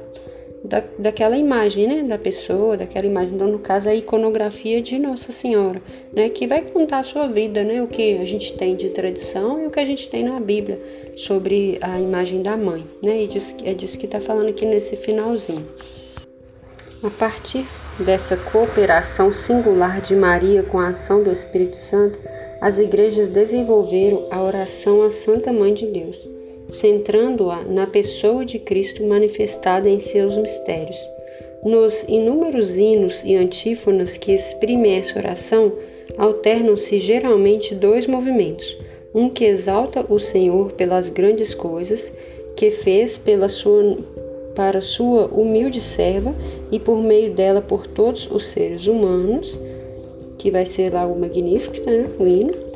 da, 0.63 0.81
daquela 0.97 1.35
imagem, 1.35 1.85
né? 1.89 2.03
Da 2.03 2.17
pessoa, 2.17 2.77
daquela 2.77 3.05
imagem. 3.05 3.35
Então, 3.35 3.51
no 3.51 3.59
caso, 3.59 3.89
a 3.89 3.95
iconografia 3.95 4.81
de 4.81 4.97
Nossa 4.97 5.33
Senhora, 5.33 5.81
né? 6.13 6.29
Que 6.29 6.47
vai 6.47 6.61
contar 6.61 6.99
a 6.99 7.03
sua 7.03 7.27
vida, 7.27 7.65
né? 7.65 7.83
O 7.83 7.87
que 7.87 8.17
a 8.17 8.25
gente 8.25 8.53
tem 8.53 8.77
de 8.77 8.91
tradição 8.91 9.61
e 9.61 9.67
o 9.67 9.69
que 9.69 9.79
a 9.81 9.85
gente 9.85 10.07
tem 10.07 10.23
na 10.23 10.39
Bíblia 10.39 10.81
sobre 11.17 11.77
a 11.81 11.99
imagem 11.99 12.41
da 12.41 12.55
mãe, 12.55 12.85
né? 13.03 13.23
E 13.23 13.27
diz, 13.27 13.57
é 13.65 13.73
disso 13.73 13.97
que 13.97 14.05
está 14.05 14.21
falando 14.21 14.47
aqui 14.47 14.65
nesse 14.65 14.95
finalzinho. 14.95 15.67
A 17.03 17.09
partir 17.09 17.65
dessa 17.97 18.37
cooperação 18.37 19.33
singular 19.33 20.01
de 20.01 20.15
Maria 20.15 20.61
com 20.61 20.77
a 20.77 20.89
ação 20.89 21.23
do 21.23 21.31
Espírito 21.31 21.75
Santo, 21.75 22.19
as 22.61 22.77
igrejas 22.77 23.27
desenvolveram 23.27 24.27
a 24.29 24.39
oração 24.39 25.01
à 25.01 25.09
Santa 25.09 25.51
Mãe 25.51 25.73
de 25.73 25.87
Deus, 25.87 26.29
centrando-a 26.69 27.63
na 27.63 27.87
pessoa 27.87 28.45
de 28.45 28.59
Cristo 28.59 29.03
manifestada 29.03 29.89
em 29.89 29.99
seus 29.99 30.37
mistérios. 30.37 30.99
Nos 31.63 32.03
inúmeros 32.07 32.77
hinos 32.77 33.23
e 33.23 33.35
antífonas 33.35 34.15
que 34.15 34.31
exprimem 34.31 34.97
essa 34.97 35.17
oração, 35.17 35.73
alternam-se 36.19 36.99
geralmente 36.99 37.73
dois 37.73 38.05
movimentos: 38.05 38.77
um 39.11 39.27
que 39.27 39.45
exalta 39.45 40.05
o 40.07 40.19
Senhor 40.19 40.73
pelas 40.73 41.09
grandes 41.09 41.55
coisas 41.55 42.11
que 42.55 42.69
fez 42.69 43.17
pela 43.17 43.49
sua 43.49 43.97
para 44.55 44.81
sua 44.81 45.27
humilde 45.27 45.79
serva 45.79 46.33
e 46.71 46.79
por 46.79 47.01
meio 47.01 47.33
dela 47.33 47.61
por 47.61 47.87
todos 47.87 48.29
os 48.29 48.45
seres 48.47 48.87
humanos, 48.87 49.59
que 50.37 50.51
vai 50.51 50.65
ser 50.65 50.93
lá 50.93 51.05
o 51.05 51.19
Magnífico, 51.19 51.77
né, 51.85 52.09
o 52.19 52.27
hino. 52.27 52.71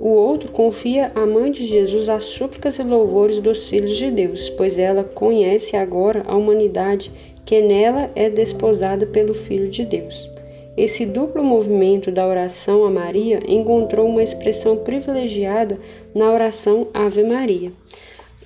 O 0.00 0.08
outro 0.08 0.50
confia 0.50 1.12
à 1.14 1.26
Mãe 1.26 1.52
de 1.52 1.66
Jesus 1.66 2.08
as 2.08 2.24
súplicas 2.24 2.78
e 2.78 2.82
louvores 2.82 3.38
dos 3.38 3.68
filhos 3.68 3.98
de 3.98 4.10
Deus, 4.10 4.48
pois 4.48 4.78
ela 4.78 5.04
conhece 5.04 5.76
agora 5.76 6.22
a 6.26 6.34
humanidade 6.34 7.12
que 7.44 7.60
nela 7.60 8.10
é 8.14 8.30
desposada 8.30 9.04
pelo 9.06 9.34
Filho 9.34 9.68
de 9.68 9.84
Deus. 9.84 10.30
Esse 10.76 11.04
duplo 11.04 11.44
movimento 11.44 12.10
da 12.10 12.26
oração 12.26 12.84
a 12.84 12.90
Maria 12.90 13.40
encontrou 13.46 14.08
uma 14.08 14.22
expressão 14.22 14.78
privilegiada 14.78 15.78
na 16.14 16.32
oração 16.32 16.86
Ave 16.94 17.22
Maria. 17.24 17.70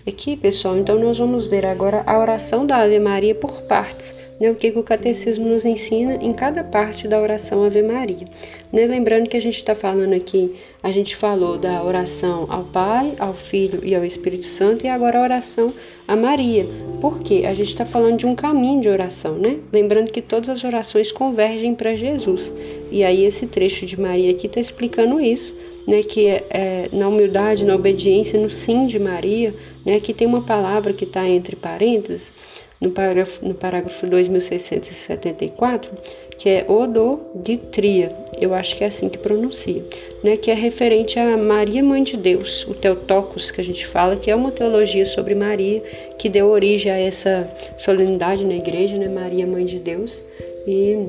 Aqui, 0.07 0.37
pessoal, 0.37 0.77
então 0.77 0.99
nós 0.99 1.17
vamos 1.17 1.47
ver 1.47 1.65
agora 1.65 2.03
a 2.05 2.19
oração 2.19 2.67
da 2.67 2.77
Ave 2.77 3.01
Maria 3.01 3.35
por 3.35 3.63
partes, 3.63 4.15
né? 4.39 4.51
O 4.51 4.55
que, 4.55 4.71
que 4.71 4.79
o 4.79 4.83
catecismo 4.83 5.49
nos 5.49 5.65
ensina 5.65 6.17
em 6.17 6.35
cada 6.35 6.63
parte 6.63 7.09
da 7.09 7.19
oração 7.19 7.65
Ave 7.65 7.81
Maria. 7.81 8.27
Né? 8.71 8.85
Lembrando 8.85 9.31
que 9.31 9.37
a 9.39 9.41
gente 9.41 9.57
está 9.57 9.75
falando 9.75 10.13
aqui, 10.13 10.57
a 10.83 10.91
gente 10.91 11.17
falou 11.17 11.57
da 11.57 11.83
oração 11.83 12.47
ao 12.51 12.65
Pai, 12.65 13.15
ao 13.19 13.33
Filho 13.33 13.81
e 13.83 13.95
ao 13.95 14.05
Espírito 14.05 14.45
Santo, 14.45 14.85
e 14.85 14.89
agora 14.91 15.19
a 15.19 15.23
oração 15.23 15.73
a 16.07 16.15
Maria. 16.15 16.67
Por 17.01 17.23
quê? 17.23 17.45
A 17.47 17.55
gente 17.55 17.69
está 17.69 17.87
falando 17.87 18.19
de 18.19 18.27
um 18.27 18.35
caminho 18.35 18.83
de 18.83 18.91
oração, 18.91 19.39
né? 19.39 19.57
Lembrando 19.73 20.11
que 20.11 20.21
todas 20.21 20.51
as 20.51 20.65
orações 20.65 21.11
convergem 21.11 21.75
para 21.75 21.97
Jesus. 21.97 22.53
E 22.93 23.03
aí 23.03 23.25
esse 23.25 23.47
trecho 23.47 23.87
de 23.87 23.99
Maria 23.99 24.33
aqui 24.33 24.49
está 24.49 24.61
explicando 24.61 25.19
isso 25.19 25.55
né, 25.87 26.03
que 26.03 26.27
é, 26.27 26.45
é, 26.51 26.89
na 26.93 27.09
humildade, 27.09 27.65
na 27.65 27.75
obediência, 27.75 28.39
no 28.39 28.51
sim 28.51 28.87
de 28.87 28.99
Maria, 28.99 29.55
né, 29.85 30.01
que 30.01 30.13
tem 30.13 30.27
uma 30.27 30.43
palavra 30.43 30.93
que 30.93 31.05
está 31.05 31.29
entre 31.29 31.57
parênteses, 31.57 32.33
no 32.81 32.91
parágrafo, 32.91 33.47
no 33.47 33.55
parágrafo 33.55 34.07
2674, 34.07 35.93
que 36.37 36.49
é 36.49 36.67
ododitria, 36.69 38.15
eu 38.41 38.53
acho 38.53 38.77
que 38.77 38.85
é 38.85 38.89
assim 38.89 39.09
que 39.09 39.17
pronuncia, 39.17 39.83
né, 40.23 40.37
que 40.37 40.51
é 40.51 40.55
referente 40.55 41.19
a 41.19 41.37
Maria 41.37 41.83
Mãe 41.83 42.03
de 42.03 42.17
Deus, 42.17 42.67
o 42.67 42.75
Teotocos 42.75 43.51
que 43.51 43.61
a 43.61 43.65
gente 43.65 43.87
fala, 43.87 44.17
que 44.17 44.31
é 44.31 44.35
uma 44.35 44.51
teologia 44.51 45.07
sobre 45.07 45.35
Maria, 45.35 45.83
que 46.19 46.29
deu 46.29 46.49
origem 46.49 46.91
a 46.91 46.99
essa 46.99 47.49
solenidade 47.79 48.45
na 48.45 48.55
igreja, 48.55 48.97
né, 48.97 49.09
Maria 49.09 49.47
Mãe 49.47 49.65
de 49.65 49.79
Deus, 49.79 50.23
e 50.67 51.09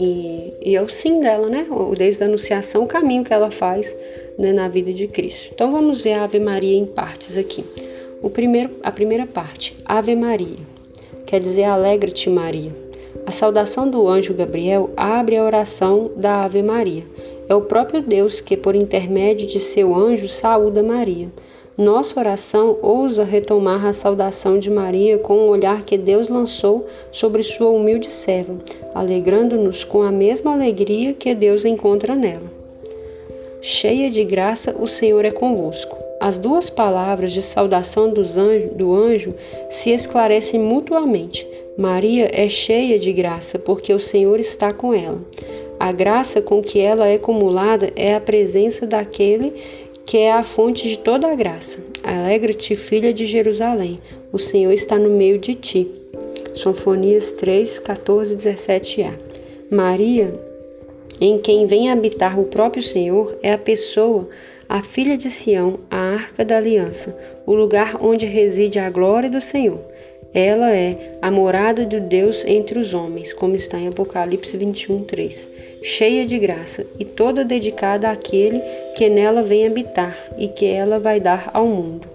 e, 0.00 0.54
e 0.62 0.74
é 0.74 0.80
o 0.80 0.88
sim 0.88 1.20
dela, 1.20 1.48
né? 1.48 1.66
Desde 1.96 2.22
a 2.22 2.26
anunciação, 2.26 2.84
o 2.84 2.86
caminho 2.86 3.22
que 3.22 3.34
ela 3.34 3.50
faz 3.50 3.94
né, 4.38 4.50
na 4.50 4.66
vida 4.66 4.94
de 4.94 5.06
Cristo. 5.06 5.50
Então 5.54 5.70
vamos 5.70 6.00
ver 6.00 6.14
a 6.14 6.24
Ave 6.24 6.40
Maria 6.40 6.78
em 6.78 6.86
partes 6.86 7.36
aqui. 7.36 7.62
O 8.22 8.30
primeiro, 8.30 8.70
a 8.82 8.90
primeira 8.90 9.26
parte, 9.26 9.76
Ave 9.84 10.16
Maria, 10.16 10.56
quer 11.26 11.38
dizer 11.38 11.64
alegra-te 11.64 12.30
Maria. 12.30 12.74
A 13.26 13.30
saudação 13.30 13.90
do 13.90 14.08
anjo 14.08 14.32
Gabriel 14.32 14.88
abre 14.96 15.36
a 15.36 15.44
oração 15.44 16.10
da 16.16 16.44
Ave 16.44 16.62
Maria. 16.62 17.04
É 17.46 17.54
o 17.54 17.62
próprio 17.62 18.00
Deus 18.00 18.40
que, 18.40 18.56
por 18.56 18.74
intermédio 18.74 19.46
de 19.46 19.60
seu 19.60 19.94
anjo, 19.94 20.28
saúda 20.28 20.82
Maria. 20.82 21.28
Nossa 21.80 22.20
oração 22.20 22.76
ousa 22.82 23.24
retomar 23.24 23.86
a 23.86 23.94
saudação 23.94 24.58
de 24.58 24.68
Maria 24.70 25.16
com 25.16 25.38
o 25.38 25.48
olhar 25.48 25.82
que 25.82 25.96
Deus 25.96 26.28
lançou 26.28 26.86
sobre 27.10 27.42
sua 27.42 27.70
humilde 27.70 28.10
serva, 28.10 28.58
alegrando-nos 28.94 29.82
com 29.82 30.02
a 30.02 30.12
mesma 30.12 30.52
alegria 30.52 31.14
que 31.14 31.34
Deus 31.34 31.64
encontra 31.64 32.14
nela. 32.14 32.52
Cheia 33.62 34.10
de 34.10 34.22
graça, 34.24 34.76
o 34.78 34.86
Senhor 34.86 35.24
é 35.24 35.30
convosco. 35.30 35.96
As 36.20 36.36
duas 36.36 36.68
palavras 36.68 37.32
de 37.32 37.40
saudação 37.40 38.12
anjo, 38.12 38.68
do 38.74 38.92
anjo 38.92 39.34
se 39.70 39.88
esclarecem 39.88 40.60
mutuamente. 40.60 41.48
Maria 41.78 42.28
é 42.30 42.46
cheia 42.46 42.98
de 42.98 43.10
graça, 43.10 43.58
porque 43.58 43.94
o 43.94 43.98
Senhor 43.98 44.38
está 44.38 44.70
com 44.70 44.92
ela. 44.92 45.18
A 45.78 45.92
graça 45.92 46.42
com 46.42 46.60
que 46.60 46.78
ela 46.78 47.08
é 47.08 47.14
acumulada 47.14 47.90
é 47.96 48.14
a 48.14 48.20
presença 48.20 48.86
daquele 48.86 49.54
que 50.10 50.18
é 50.18 50.32
a 50.32 50.42
fonte 50.42 50.88
de 50.88 50.98
toda 50.98 51.30
a 51.30 51.36
graça. 51.36 51.78
Alegra-te, 52.02 52.74
filha 52.74 53.14
de 53.14 53.24
Jerusalém, 53.26 54.00
o 54.32 54.40
Senhor 54.40 54.72
está 54.72 54.98
no 54.98 55.08
meio 55.08 55.38
de 55.38 55.54
ti. 55.54 55.86
Sonfonias 56.52 57.30
3, 57.30 57.78
14 57.78 58.34
17a. 58.34 59.12
Maria, 59.70 60.34
em 61.20 61.38
quem 61.38 61.64
vem 61.64 61.92
habitar 61.92 62.40
o 62.40 62.46
próprio 62.46 62.82
Senhor, 62.82 63.38
é 63.40 63.52
a 63.52 63.58
pessoa, 63.58 64.28
a 64.68 64.82
filha 64.82 65.16
de 65.16 65.30
Sião, 65.30 65.78
a 65.88 66.14
arca 66.14 66.44
da 66.44 66.56
aliança, 66.56 67.16
o 67.46 67.54
lugar 67.54 67.96
onde 68.04 68.26
reside 68.26 68.80
a 68.80 68.90
glória 68.90 69.30
do 69.30 69.40
Senhor. 69.40 69.78
Ela 70.32 70.74
é 70.74 71.18
a 71.20 71.30
morada 71.30 71.84
de 71.84 71.98
Deus 72.00 72.44
entre 72.44 72.78
os 72.78 72.94
homens, 72.94 73.32
como 73.32 73.56
está 73.56 73.78
em 73.78 73.88
Apocalipse 73.88 74.56
21, 74.56 75.04
3 75.04 75.60
cheia 75.82 76.26
de 76.26 76.38
graça 76.38 76.86
e 76.98 77.04
toda 77.04 77.44
dedicada 77.44 78.10
àquele 78.10 78.60
que 78.96 79.08
nela 79.08 79.42
vem 79.42 79.66
habitar 79.66 80.16
e 80.38 80.48
que 80.48 80.66
ela 80.66 80.98
vai 80.98 81.20
dar 81.20 81.50
ao 81.54 81.66
mundo. 81.66 82.06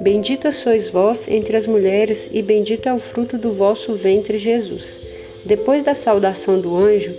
Bendita 0.00 0.50
sois 0.50 0.88
vós 0.90 1.28
entre 1.28 1.56
as 1.56 1.66
mulheres, 1.66 2.30
e 2.32 2.40
bendito 2.40 2.88
é 2.88 2.94
o 2.94 2.98
fruto 2.98 3.36
do 3.36 3.52
vosso 3.52 3.94
ventre, 3.94 4.38
Jesus. 4.38 4.98
Depois 5.44 5.82
da 5.82 5.92
saudação 5.92 6.58
do 6.58 6.74
anjo, 6.74 7.14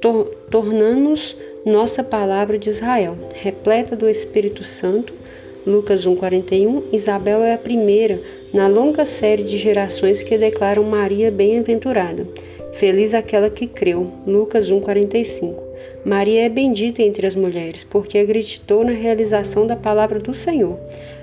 tor 0.00 0.26
tornamos 0.50 1.36
nossa 1.64 2.02
palavra 2.02 2.58
de 2.58 2.68
Israel, 2.68 3.16
repleta 3.36 3.94
do 3.94 4.08
Espírito 4.08 4.64
Santo. 4.64 5.14
Lucas 5.64 6.04
1,41 6.04 6.82
Isabel 6.92 7.42
é 7.42 7.54
a 7.54 7.58
primeira 7.58 8.20
na 8.54 8.68
longa 8.68 9.04
série 9.04 9.42
de 9.42 9.58
gerações 9.58 10.22
que 10.22 10.38
declaram 10.38 10.84
Maria 10.84 11.28
bem-aventurada. 11.28 12.24
Feliz 12.74 13.12
aquela 13.12 13.50
que 13.50 13.66
creu. 13.66 14.12
Lucas 14.24 14.70
1:45. 14.70 15.60
Maria 16.04 16.44
é 16.44 16.48
bendita 16.48 17.02
entre 17.02 17.26
as 17.26 17.34
mulheres, 17.34 17.82
porque 17.82 18.16
acreditou 18.16 18.84
na 18.84 18.92
realização 18.92 19.66
da 19.66 19.74
palavra 19.74 20.20
do 20.20 20.32
Senhor. 20.32 20.78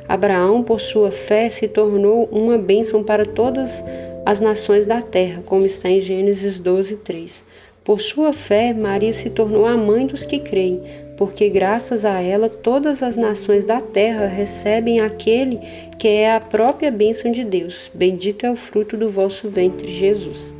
Abraão, 0.10 0.62
por 0.62 0.82
sua 0.82 1.10
fé, 1.10 1.50
se 1.50 1.70
tornou 1.70 2.28
uma 2.34 2.58
bênção 2.58 3.02
para 3.02 3.26
todas 3.26 3.82
as 4.26 4.42
nações 4.42 4.86
da 4.86 5.02
terra, 5.02 5.42
como 5.46 5.66
está 5.66 5.90
em 5.90 6.02
Gênesis 6.02 6.60
12, 6.60 6.98
3. 6.98 7.46
Por 7.82 8.02
sua 8.02 8.34
fé, 8.34 8.74
Maria 8.74 9.14
se 9.14 9.30
tornou 9.30 9.66
a 9.66 9.78
mãe 9.78 10.06
dos 10.06 10.26
que 10.26 10.38
creem, 10.38 10.84
porque 11.18 11.50
graças 11.50 12.06
a 12.06 12.22
ela 12.22 12.50
todas 12.50 13.04
as 13.04 13.16
nações 13.16 13.64
da 13.64 13.80
terra 13.80 14.26
recebem 14.26 15.00
aquele 15.00 15.60
que 16.00 16.08
é 16.08 16.34
a 16.34 16.40
própria 16.40 16.92
bênção 16.92 17.32
de 17.32 17.44
Deus. 17.44 17.92
Bendito 17.94 18.46
é 18.46 18.52
o 18.52 18.56
fruto 18.56 18.98
do 18.98 19.10
vosso 19.10 19.50
ventre, 19.50 19.92
Jesus. 19.92 20.56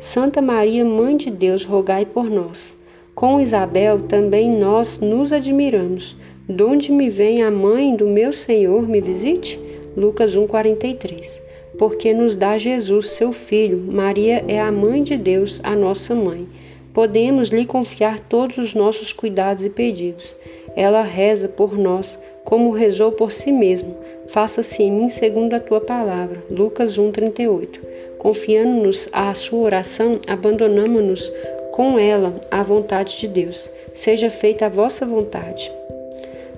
Santa 0.00 0.42
Maria, 0.42 0.84
Mãe 0.84 1.16
de 1.16 1.30
Deus, 1.30 1.64
rogai 1.64 2.04
por 2.04 2.28
nós. 2.28 2.76
Com 3.14 3.40
Isabel 3.40 4.00
também 4.02 4.50
nós 4.50 4.98
nos 4.98 5.32
admiramos. 5.32 6.16
Donde 6.48 6.92
me 6.92 7.08
vem 7.08 7.42
a 7.42 7.50
mãe 7.50 7.96
do 7.96 8.06
meu 8.06 8.32
Senhor 8.32 8.86
me 8.86 9.00
visite? 9.00 9.58
Lucas 9.96 10.36
1:43 10.36 11.44
porque 11.78 12.14
nos 12.14 12.36
dá 12.36 12.56
Jesus, 12.56 13.10
seu 13.10 13.32
Filho. 13.32 13.78
Maria 13.90 14.44
é 14.46 14.60
a 14.60 14.70
mãe 14.70 15.02
de 15.02 15.16
Deus, 15.16 15.60
a 15.62 15.74
nossa 15.74 16.14
mãe. 16.14 16.46
Podemos 16.94 17.48
lhe 17.48 17.66
confiar 17.66 18.20
todos 18.20 18.56
os 18.56 18.72
nossos 18.72 19.12
cuidados 19.12 19.64
e 19.64 19.68
pedidos. 19.68 20.36
Ela 20.76 21.02
reza 21.02 21.48
por 21.48 21.76
nós, 21.76 22.22
como 22.44 22.70
rezou 22.70 23.10
por 23.10 23.32
si 23.32 23.50
mesma. 23.50 23.90
Faça-se 24.28 24.80
em 24.80 24.92
mim 24.92 25.08
segundo 25.08 25.54
a 25.54 25.60
tua 25.60 25.80
palavra. 25.80 26.40
Lucas 26.48 26.96
1:38. 26.96 27.80
Confiando-nos 28.16 29.08
à 29.12 29.34
sua 29.34 29.58
oração, 29.58 30.20
abandonamos-nos 30.28 31.32
com 31.72 31.98
ela 31.98 32.32
à 32.48 32.62
vontade 32.62 33.18
de 33.18 33.26
Deus. 33.26 33.68
Seja 33.92 34.30
feita 34.30 34.66
a 34.66 34.68
vossa 34.70 35.04
vontade. 35.04 35.72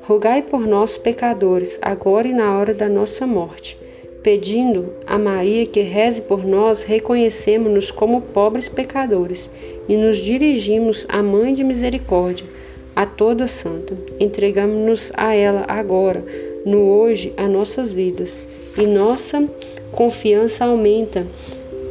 Rogai 0.02 0.42
por 0.42 0.66
nós, 0.66 0.98
pecadores, 0.98 1.78
agora 1.80 2.28
e 2.28 2.34
na 2.34 2.58
hora 2.58 2.74
da 2.74 2.90
nossa 2.90 3.26
morte. 3.26 3.76
Pedindo 4.22 4.84
a 5.06 5.18
Maria 5.18 5.66
que 5.66 5.80
reze 5.80 6.22
por 6.22 6.44
nós, 6.44 6.82
reconhecemos-nos 6.82 7.90
como 7.90 8.20
pobres 8.20 8.68
pecadores 8.68 9.48
e 9.88 9.96
nos 9.96 10.18
dirigimos 10.18 11.06
à 11.08 11.22
Mãe 11.22 11.52
de 11.52 11.62
Misericórdia, 11.62 12.46
a 12.94 13.04
toda 13.06 13.46
santa. 13.46 13.94
Entregamos-nos 14.18 15.12
a 15.14 15.34
ela 15.34 15.64
agora, 15.68 16.24
no 16.64 16.78
hoje, 16.78 17.32
as 17.36 17.50
nossas 17.50 17.92
vidas, 17.92 18.46
e 18.78 18.86
nossa 18.86 19.48
confiança 19.92 20.64
aumenta 20.64 21.26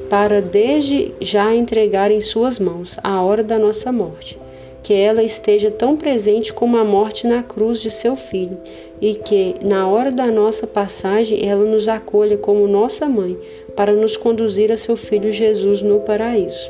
para 0.09 0.41
desde 0.41 1.11
já 1.19 1.53
entregar 1.55 2.11
em 2.11 2.21
suas 2.21 2.59
mãos 2.59 2.97
a 3.03 3.21
hora 3.21 3.43
da 3.43 3.57
nossa 3.57 3.91
morte 3.91 4.37
que 4.85 4.93
ela 4.93 5.23
esteja 5.23 5.71
tão 5.71 5.97
presente 5.97 6.53
como 6.53 6.77
a 6.77 6.83
morte 6.83 7.25
na 7.25 7.41
cruz 7.41 7.81
de 7.81 7.89
seu 7.89 8.15
filho, 8.15 8.55
e 9.01 9.15
que, 9.15 9.55
na 9.63 9.87
hora 9.87 10.11
da 10.11 10.27
nossa 10.27 10.67
passagem, 10.67 11.43
ela 11.49 11.65
nos 11.65 11.87
acolha 11.87 12.37
como 12.37 12.67
nossa 12.67 13.09
mãe, 13.09 13.35
para 13.75 13.93
nos 13.93 14.15
conduzir 14.15 14.71
a 14.71 14.77
seu 14.77 14.95
filho 14.95 15.31
Jesus 15.31 15.81
no 15.81 16.01
paraíso. 16.01 16.69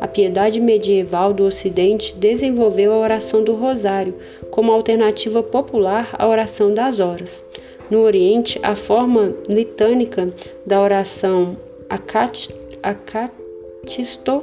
A 0.00 0.08
piedade 0.08 0.60
medieval 0.60 1.32
do 1.32 1.44
Ocidente 1.44 2.14
desenvolveu 2.16 2.92
a 2.92 2.98
oração 2.98 3.42
do 3.44 3.54
Rosário 3.54 4.14
como 4.50 4.72
alternativa 4.72 5.42
popular 5.42 6.14
à 6.18 6.28
oração 6.28 6.74
das 6.74 7.00
horas. 7.00 7.46
No 7.90 8.00
Oriente, 8.00 8.58
a 8.62 8.74
forma 8.74 9.34
litânica 9.48 10.32
da 10.66 10.80
oração 10.80 11.56
acatisto 12.82 14.42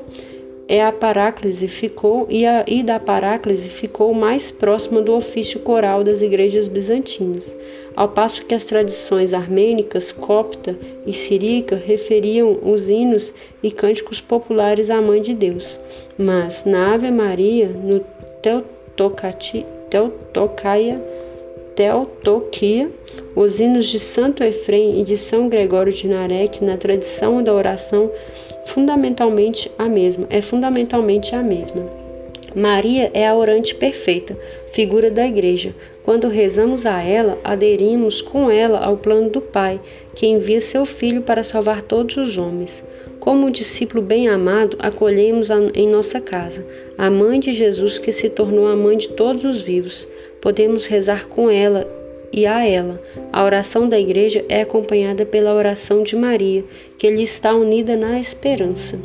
é 0.67 0.81
a 0.81 0.91
paráclise 0.91 1.67
ficou 1.67 2.27
e, 2.29 2.45
a, 2.45 2.63
e 2.65 2.81
da 2.81 2.99
paráclise 2.99 3.69
ficou 3.69 4.13
mais 4.13 4.51
próxima 4.51 5.01
do 5.01 5.13
ofício 5.13 5.59
coral 5.59 6.03
das 6.03 6.21
igrejas 6.21 6.67
bizantinas, 6.67 7.53
ao 7.95 8.07
passo 8.07 8.45
que 8.45 8.55
as 8.55 8.63
tradições 8.63 9.33
armênicas, 9.33 10.11
copta 10.11 10.75
e 11.05 11.13
siríaca 11.13 11.75
referiam 11.75 12.57
os 12.63 12.89
hinos 12.89 13.33
e 13.61 13.71
cânticos 13.71 14.21
populares 14.21 14.89
à 14.89 15.01
Mãe 15.01 15.21
de 15.21 15.33
Deus. 15.33 15.79
Mas 16.17 16.65
na 16.65 16.93
Ave 16.93 17.11
Maria, 17.11 17.67
no 17.67 17.99
Teotocati, 18.41 19.65
Teotocaia, 19.89 21.01
Teotoquia, 21.75 22.89
os 23.35 23.59
hinos 23.59 23.87
de 23.87 23.99
Santo 23.99 24.43
Efrem 24.43 24.99
e 24.99 25.03
de 25.03 25.17
São 25.17 25.49
Gregório 25.49 25.91
de 25.91 26.07
Narek, 26.07 26.63
na 26.63 26.77
tradição 26.77 27.43
da 27.43 27.53
oração 27.53 28.09
fundamentalmente 28.65 29.69
a 29.77 29.89
mesma, 29.89 30.27
é 30.29 30.41
fundamentalmente 30.41 31.35
a 31.35 31.41
mesma. 31.41 31.89
Maria 32.55 33.09
é 33.13 33.27
a 33.27 33.35
orante 33.35 33.73
perfeita, 33.73 34.37
figura 34.71 35.09
da 35.09 35.25
igreja. 35.25 35.73
Quando 36.11 36.27
rezamos 36.27 36.85
a 36.85 37.01
ela, 37.01 37.39
aderimos 37.41 38.21
com 38.21 38.51
ela 38.51 38.79
ao 38.79 38.97
plano 38.97 39.29
do 39.29 39.39
Pai, 39.39 39.79
que 40.13 40.27
envia 40.27 40.59
seu 40.59 40.85
Filho 40.85 41.21
para 41.21 41.41
salvar 41.41 41.81
todos 41.81 42.17
os 42.17 42.37
homens. 42.37 42.83
Como 43.17 43.49
discípulo 43.49 44.01
bem 44.01 44.27
amado, 44.27 44.75
acolhemos 44.81 45.47
em 45.73 45.87
nossa 45.87 46.19
casa 46.19 46.65
a 46.97 47.09
mãe 47.09 47.39
de 47.39 47.53
Jesus 47.53 47.97
que 47.97 48.11
se 48.11 48.29
tornou 48.29 48.67
a 48.67 48.75
mãe 48.75 48.97
de 48.97 49.07
todos 49.07 49.45
os 49.45 49.61
vivos. 49.61 50.05
Podemos 50.41 50.85
rezar 50.85 51.29
com 51.29 51.49
ela 51.49 51.87
e 52.29 52.45
a 52.45 52.67
ela. 52.67 53.01
A 53.31 53.45
oração 53.45 53.87
da 53.87 53.97
igreja 53.97 54.43
é 54.49 54.63
acompanhada 54.63 55.25
pela 55.25 55.53
oração 55.53 56.03
de 56.03 56.17
Maria, 56.17 56.65
que 56.97 57.09
lhe 57.09 57.23
está 57.23 57.55
unida 57.55 57.95
na 57.95 58.19
esperança. 58.19 58.99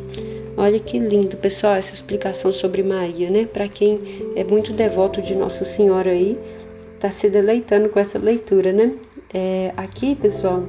Olha 0.56 0.80
que 0.80 0.98
lindo, 0.98 1.36
pessoal, 1.36 1.76
essa 1.76 1.94
explicação 1.94 2.52
sobre 2.52 2.82
Maria, 2.82 3.30
né? 3.30 3.46
Para 3.52 3.68
quem 3.68 4.00
é 4.34 4.42
muito 4.42 4.72
devoto 4.72 5.22
de 5.22 5.36
Nossa 5.36 5.64
Senhora 5.64 6.10
aí, 6.10 6.36
está 6.96 7.10
se 7.10 7.30
deleitando 7.30 7.88
com 7.88 8.00
essa 8.00 8.18
leitura, 8.18 8.72
né? 8.72 8.92
É, 9.32 9.72
aqui, 9.76 10.14
pessoal, 10.14 10.62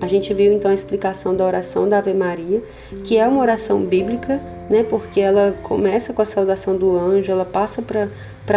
a 0.00 0.06
gente 0.06 0.32
viu 0.34 0.52
então 0.52 0.70
a 0.70 0.74
explicação 0.74 1.34
da 1.34 1.44
oração 1.44 1.88
da 1.88 1.98
Ave 1.98 2.12
Maria, 2.12 2.62
que 3.04 3.16
é 3.16 3.26
uma 3.26 3.40
oração 3.40 3.80
bíblica, 3.80 4.40
né? 4.68 4.84
Porque 4.84 5.20
ela 5.20 5.56
começa 5.62 6.12
com 6.12 6.22
a 6.22 6.24
saudação 6.24 6.76
do 6.76 6.96
anjo, 6.96 7.32
ela 7.32 7.44
passa 7.44 7.82
para 7.82 8.08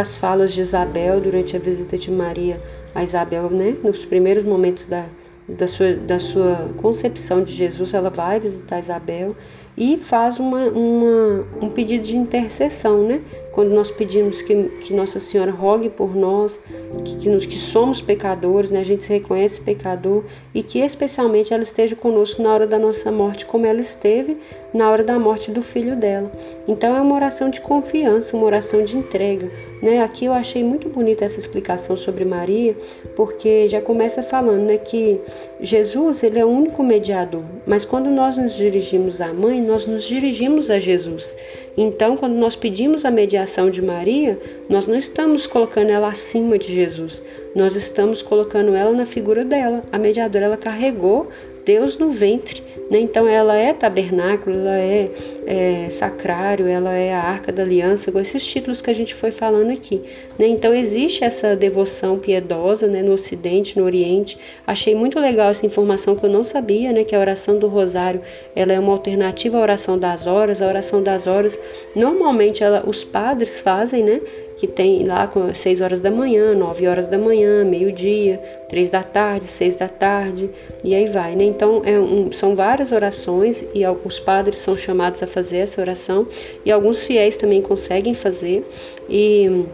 as 0.01 0.17
falas 0.17 0.51
de 0.51 0.61
Isabel 0.61 1.19
durante 1.19 1.55
a 1.55 1.59
visita 1.59 1.97
de 1.97 2.11
Maria 2.11 2.61
a 2.93 3.03
Isabel, 3.03 3.49
né? 3.49 3.75
Nos 3.83 4.05
primeiros 4.05 4.43
momentos 4.43 4.85
da, 4.85 5.05
da, 5.47 5.67
sua, 5.67 5.93
da 5.93 6.19
sua 6.19 6.69
concepção 6.77 7.43
de 7.43 7.53
Jesus, 7.53 7.93
ela 7.93 8.09
vai 8.09 8.39
visitar 8.39 8.79
Isabel 8.79 9.29
e 9.77 9.97
faz 9.97 10.39
uma, 10.39 10.65
uma, 10.65 11.45
um 11.61 11.69
pedido 11.69 12.03
de 12.03 12.17
intercessão, 12.17 13.03
né? 13.03 13.21
Quando 13.51 13.69
nós 13.71 13.91
pedimos 13.91 14.41
que, 14.41 14.55
que 14.81 14.93
Nossa 14.93 15.19
Senhora 15.19 15.51
rogue 15.51 15.89
por 15.89 16.15
nós, 16.15 16.59
que, 17.03 17.17
que, 17.17 17.29
nos, 17.29 17.45
que 17.45 17.57
somos 17.57 18.01
pecadores, 18.01 18.71
né? 18.71 18.79
a 18.79 18.83
gente 18.83 19.03
se 19.03 19.11
reconhece 19.11 19.61
pecador 19.61 20.23
e 20.53 20.63
que 20.63 20.79
especialmente 20.79 21.53
ela 21.53 21.63
esteja 21.63 21.95
conosco 21.95 22.41
na 22.41 22.53
hora 22.53 22.65
da 22.65 22.79
nossa 22.79 23.11
morte, 23.11 23.45
como 23.45 23.65
ela 23.65 23.81
esteve 23.81 24.37
na 24.73 24.89
hora 24.89 25.03
da 25.03 25.19
morte 25.19 25.51
do 25.51 25.61
filho 25.61 25.95
dela. 25.95 26.31
Então 26.67 26.95
é 26.95 27.01
uma 27.01 27.15
oração 27.15 27.49
de 27.49 27.59
confiança, 27.59 28.35
uma 28.37 28.45
oração 28.45 28.83
de 28.83 28.97
entrega. 28.97 29.51
Né? 29.81 30.01
Aqui 30.01 30.25
eu 30.25 30.33
achei 30.33 30.63
muito 30.63 30.87
bonita 30.87 31.25
essa 31.25 31.39
explicação 31.39 31.97
sobre 31.97 32.23
Maria, 32.23 32.75
porque 33.15 33.67
já 33.67 33.81
começa 33.81 34.23
falando 34.23 34.61
né, 34.61 34.77
que 34.77 35.19
Jesus 35.59 36.23
ele 36.23 36.39
é 36.39 36.45
o 36.45 36.49
único 36.49 36.83
mediador, 36.83 37.43
mas 37.65 37.83
quando 37.83 38.09
nós 38.09 38.37
nos 38.37 38.53
dirigimos 38.53 39.19
à 39.19 39.33
mãe, 39.33 39.61
nós 39.61 39.85
nos 39.85 40.03
dirigimos 40.05 40.69
a 40.69 40.79
Jesus. 40.79 41.35
Então, 41.77 42.17
quando 42.17 42.33
nós 42.33 42.55
pedimos 42.55 43.05
a 43.05 43.11
mediação 43.11 43.69
de 43.69 43.81
Maria, 43.81 44.37
nós 44.69 44.87
não 44.87 44.95
estamos 44.95 45.47
colocando 45.47 45.89
ela 45.89 46.09
acima 46.09 46.57
de 46.57 46.73
Jesus, 46.73 47.23
nós 47.55 47.75
estamos 47.75 48.21
colocando 48.21 48.75
ela 48.75 48.91
na 48.91 49.05
figura 49.05 49.45
dela. 49.45 49.83
A 49.91 49.97
mediadora 49.97 50.45
ela 50.45 50.57
carregou 50.57 51.29
Deus 51.65 51.97
no 51.97 52.09
ventre. 52.09 52.63
Né? 52.89 52.99
Então 52.99 53.27
ela 53.27 53.55
é 53.55 53.71
tabernáculo, 53.71 54.57
ela 54.57 54.77
é, 54.77 55.11
é, 55.45 55.89
sacrário, 55.89 56.67
ela 56.67 56.91
é 56.91 57.13
a 57.13 57.21
arca 57.21 57.51
da 57.51 57.63
aliança, 57.63 58.11
com 58.11 58.19
esses 58.19 58.45
títulos 58.45 58.81
que 58.81 58.89
a 58.89 58.93
gente 58.93 59.15
foi 59.15 59.31
falando 59.31 59.71
aqui. 59.71 60.01
Né? 60.37 60.47
Então 60.47 60.73
existe 60.73 61.23
essa 61.23 61.55
devoção 61.55 62.19
piedosa 62.19 62.87
né? 62.87 63.01
no 63.01 63.13
Ocidente, 63.13 63.79
no 63.79 63.85
Oriente. 63.85 64.37
Achei 64.67 64.93
muito 64.93 65.19
legal 65.19 65.49
essa 65.49 65.65
informação 65.65 66.15
que 66.15 66.25
eu 66.25 66.29
não 66.29 66.43
sabia, 66.43 66.91
né? 66.91 67.05
que 67.05 67.15
a 67.15 67.19
oração 67.19 67.57
do 67.57 67.67
Rosário 67.67 68.21
ela 68.53 68.73
é 68.73 68.79
uma 68.79 68.91
alternativa 68.91 69.57
à 69.57 69.61
oração 69.61 69.97
das 69.97 70.27
horas. 70.27 70.61
A 70.61 70.67
oração 70.67 71.01
das 71.01 71.27
horas, 71.27 71.57
normalmente 71.95 72.61
ela, 72.63 72.83
os 72.85 73.03
padres 73.03 73.61
fazem, 73.61 74.03
né? 74.03 74.19
Que 74.61 74.67
tem 74.67 75.03
lá 75.07 75.25
com 75.25 75.51
6 75.51 75.81
horas 75.81 76.01
da 76.01 76.11
manhã, 76.11 76.53
9 76.53 76.87
horas 76.87 77.07
da 77.07 77.17
manhã, 77.17 77.65
meio-dia, 77.65 78.39
3 78.69 78.91
da 78.91 79.01
tarde, 79.01 79.45
6 79.45 79.75
da 79.75 79.89
tarde, 79.89 80.51
e 80.83 80.93
aí 80.93 81.07
vai, 81.07 81.35
né? 81.35 81.45
Então, 81.45 81.81
é 81.83 81.99
um, 81.99 82.31
são 82.31 82.53
várias 82.53 82.91
orações 82.91 83.65
e 83.73 83.83
alguns 83.83 84.19
padres 84.19 84.59
são 84.59 84.77
chamados 84.77 85.23
a 85.23 85.25
fazer 85.25 85.57
essa 85.57 85.81
oração 85.81 86.27
e 86.63 86.71
alguns 86.71 87.03
fiéis 87.03 87.37
também 87.37 87.59
conseguem 87.59 88.13
fazer. 88.13 88.63
E 89.09 89.65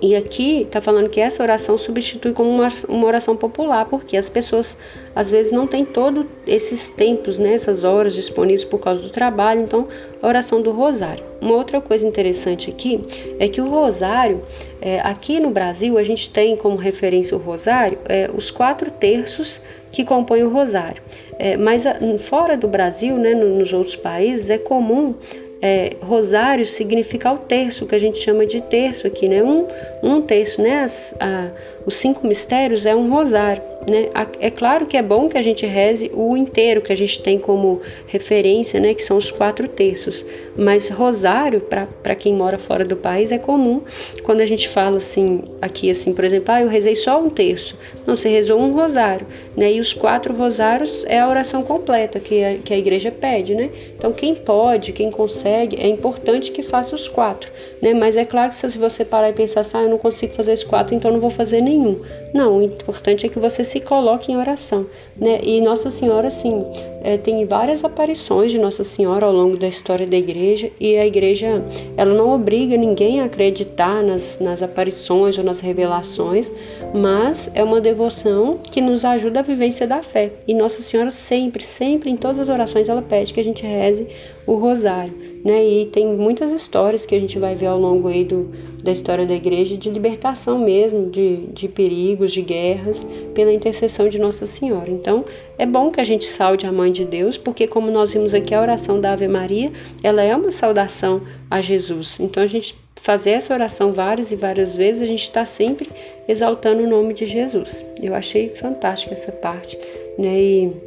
E 0.00 0.14
aqui 0.14 0.62
está 0.62 0.80
falando 0.80 1.08
que 1.08 1.20
essa 1.20 1.42
oração 1.42 1.78
substitui 1.78 2.32
como 2.32 2.50
uma, 2.50 2.68
uma, 2.86 3.06
oração 3.06 3.34
popular, 3.34 3.86
porque 3.86 4.16
as 4.16 4.28
pessoas 4.28 4.76
às 5.14 5.30
vezes 5.30 5.52
não 5.52 5.66
têm 5.66 5.86
todos 5.86 6.26
esses 6.46 6.90
tempos, 6.90 7.38
né, 7.38 7.54
essas 7.54 7.82
horas 7.82 8.14
disponíveis 8.14 8.64
por 8.64 8.78
causa 8.78 9.00
do 9.00 9.08
trabalho, 9.08 9.62
então 9.62 9.88
a 10.20 10.26
oração 10.26 10.60
do 10.60 10.70
rosário. 10.70 11.24
Uma 11.40 11.54
outra 11.54 11.80
coisa 11.80 12.06
interessante 12.06 12.68
aqui 12.68 13.00
é 13.38 13.48
que 13.48 13.60
o 13.60 13.68
rosário, 13.68 14.42
é, 14.82 15.00
aqui 15.00 15.40
no 15.40 15.50
Brasil, 15.50 15.96
a 15.96 16.02
gente 16.02 16.28
tem 16.28 16.56
como 16.56 16.76
referência 16.76 17.36
o 17.36 17.40
rosário 17.40 17.98
é, 18.04 18.30
os 18.34 18.50
quatro 18.50 18.90
terços 18.90 19.60
que 19.90 20.04
compõem 20.04 20.42
o 20.42 20.50
rosário. 20.50 21.02
É, 21.38 21.56
mas 21.56 21.86
a, 21.86 21.96
fora 22.18 22.56
do 22.56 22.68
Brasil, 22.68 23.16
né, 23.16 23.34
nos 23.34 23.72
outros 23.72 23.96
países, 23.96 24.50
é 24.50 24.58
comum 24.58 25.14
é, 25.60 25.96
rosário 26.00 26.66
significa 26.66 27.32
o 27.32 27.38
terço, 27.38 27.86
que 27.86 27.94
a 27.94 27.98
gente 27.98 28.18
chama 28.18 28.44
de 28.46 28.60
terço 28.60 29.06
aqui, 29.06 29.28
né? 29.28 29.42
Um, 29.42 29.66
um 30.02 30.22
terço, 30.22 30.60
né? 30.60 30.82
As, 30.82 31.14
a, 31.18 31.50
os 31.86 31.96
cinco 31.96 32.26
mistérios 32.26 32.84
é 32.84 32.94
um 32.94 33.10
rosário. 33.10 33.62
Né? 33.88 34.08
É 34.40 34.50
claro 34.50 34.86
que 34.86 34.96
é 34.96 35.02
bom 35.02 35.28
que 35.28 35.38
a 35.38 35.42
gente 35.42 35.64
reze 35.64 36.10
o 36.12 36.36
inteiro 36.36 36.80
que 36.80 36.92
a 36.92 36.96
gente 36.96 37.22
tem 37.22 37.38
como 37.38 37.80
referência, 38.06 38.80
né? 38.80 38.92
que 38.92 39.02
são 39.02 39.16
os 39.16 39.30
quatro 39.30 39.68
terços. 39.68 40.26
Mas 40.56 40.88
rosário, 40.88 41.60
para 41.60 42.14
quem 42.14 42.34
mora 42.34 42.58
fora 42.58 42.84
do 42.84 42.96
país, 42.96 43.30
é 43.32 43.38
comum. 43.38 43.82
Quando 44.22 44.40
a 44.40 44.46
gente 44.46 44.68
fala 44.68 44.96
assim, 44.96 45.42
aqui 45.60 45.90
assim, 45.90 46.12
por 46.12 46.24
exemplo, 46.24 46.54
ah, 46.54 46.62
eu 46.62 46.68
rezei 46.68 46.94
só 46.94 47.20
um 47.20 47.28
terço. 47.28 47.76
Não, 48.06 48.16
você 48.16 48.28
rezou 48.28 48.60
um 48.60 48.72
rosário. 48.72 49.26
Né? 49.56 49.72
E 49.74 49.80
os 49.80 49.92
quatro 49.92 50.34
rosários 50.34 51.04
é 51.06 51.18
a 51.18 51.28
oração 51.28 51.62
completa 51.62 52.18
que 52.20 52.42
a, 52.42 52.54
que 52.58 52.72
a 52.72 52.78
igreja 52.78 53.10
pede. 53.10 53.54
Né? 53.54 53.70
Então, 53.96 54.12
quem 54.12 54.34
pode, 54.34 54.92
quem 54.92 55.10
consegue, 55.10 55.76
é 55.76 55.88
importante 55.88 56.50
que 56.50 56.62
faça 56.62 56.94
os 56.94 57.08
quatro. 57.08 57.50
Né? 57.82 57.92
Mas 57.92 58.16
é 58.16 58.24
claro 58.24 58.50
que 58.50 58.56
se 58.56 58.78
você 58.78 59.04
parar 59.04 59.30
e 59.30 59.32
pensar 59.32 59.60
assim, 59.60 59.76
ah, 59.76 59.82
eu 59.82 59.90
não 59.90 59.98
consigo 59.98 60.32
fazer 60.32 60.52
os 60.52 60.64
quatro, 60.64 60.94
então 60.94 61.10
não 61.10 61.20
vou 61.20 61.30
fazer 61.30 61.60
nenhum. 61.60 62.00
Não, 62.32 62.58
o 62.58 62.62
importante 62.62 63.26
é 63.26 63.28
que 63.28 63.38
você 63.38 63.64
se 63.64 63.80
coloque 63.80 64.32
em 64.32 64.36
oração. 64.36 64.86
Né? 65.16 65.40
E 65.42 65.60
Nossa 65.60 65.90
Senhora, 65.90 66.30
sim, 66.30 66.64
é, 67.06 67.16
tem 67.16 67.46
várias 67.46 67.84
aparições 67.84 68.50
de 68.50 68.58
Nossa 68.58 68.82
Senhora 68.82 69.26
ao 69.26 69.32
longo 69.32 69.56
da 69.56 69.68
história 69.68 70.04
da 70.04 70.16
igreja 70.16 70.72
e 70.80 70.96
a 70.96 71.06
igreja 71.06 71.64
ela 71.96 72.12
não 72.12 72.30
obriga 72.30 72.76
ninguém 72.76 73.20
a 73.20 73.26
acreditar 73.26 74.02
nas, 74.02 74.40
nas 74.40 74.60
aparições 74.60 75.38
ou 75.38 75.44
nas 75.44 75.60
revelações, 75.60 76.50
mas 76.92 77.48
é 77.54 77.62
uma 77.62 77.80
devoção 77.80 78.58
que 78.58 78.80
nos 78.80 79.04
ajuda 79.04 79.38
a 79.38 79.42
vivência 79.44 79.86
da 79.86 80.02
fé. 80.02 80.32
E 80.48 80.52
Nossa 80.52 80.82
Senhora 80.82 81.12
sempre, 81.12 81.62
sempre 81.62 82.10
em 82.10 82.16
todas 82.16 82.40
as 82.40 82.48
orações 82.48 82.88
ela 82.88 83.02
pede 83.02 83.32
que 83.32 83.38
a 83.38 83.44
gente 83.44 83.64
reze 83.64 84.08
o 84.44 84.56
rosário 84.56 85.25
né? 85.46 85.64
E 85.64 85.86
tem 85.86 86.08
muitas 86.08 86.50
histórias 86.50 87.06
que 87.06 87.14
a 87.14 87.20
gente 87.20 87.38
vai 87.38 87.54
ver 87.54 87.66
ao 87.66 87.78
longo 87.78 88.08
aí 88.08 88.24
do, 88.24 88.50
da 88.82 88.90
história 88.90 89.24
da 89.24 89.32
igreja 89.32 89.76
de 89.76 89.88
libertação 89.88 90.58
mesmo, 90.58 91.08
de, 91.08 91.46
de 91.52 91.68
perigos, 91.68 92.32
de 92.32 92.42
guerras, 92.42 93.06
pela 93.32 93.52
intercessão 93.52 94.08
de 94.08 94.18
Nossa 94.18 94.44
Senhora. 94.44 94.90
Então, 94.90 95.24
é 95.56 95.64
bom 95.64 95.92
que 95.92 96.00
a 96.00 96.04
gente 96.04 96.24
saude 96.24 96.66
a 96.66 96.72
Mãe 96.72 96.90
de 96.90 97.04
Deus, 97.04 97.38
porque 97.38 97.68
como 97.68 97.92
nós 97.92 98.12
vimos 98.12 98.34
aqui 98.34 98.52
a 98.56 98.60
oração 98.60 99.00
da 99.00 99.12
Ave 99.12 99.28
Maria, 99.28 99.70
ela 100.02 100.20
é 100.20 100.34
uma 100.34 100.50
saudação 100.50 101.20
a 101.48 101.60
Jesus. 101.60 102.18
Então, 102.18 102.42
a 102.42 102.46
gente 102.46 102.74
fazer 102.96 103.30
essa 103.30 103.54
oração 103.54 103.92
várias 103.92 104.32
e 104.32 104.34
várias 104.34 104.74
vezes, 104.74 105.00
a 105.00 105.06
gente 105.06 105.22
está 105.22 105.44
sempre 105.44 105.88
exaltando 106.26 106.82
o 106.82 106.88
nome 106.88 107.14
de 107.14 107.24
Jesus. 107.24 107.86
Eu 108.02 108.16
achei 108.16 108.48
fantástica 108.48 109.14
essa 109.14 109.30
parte, 109.30 109.78
né? 110.18 110.40
E 110.40 110.85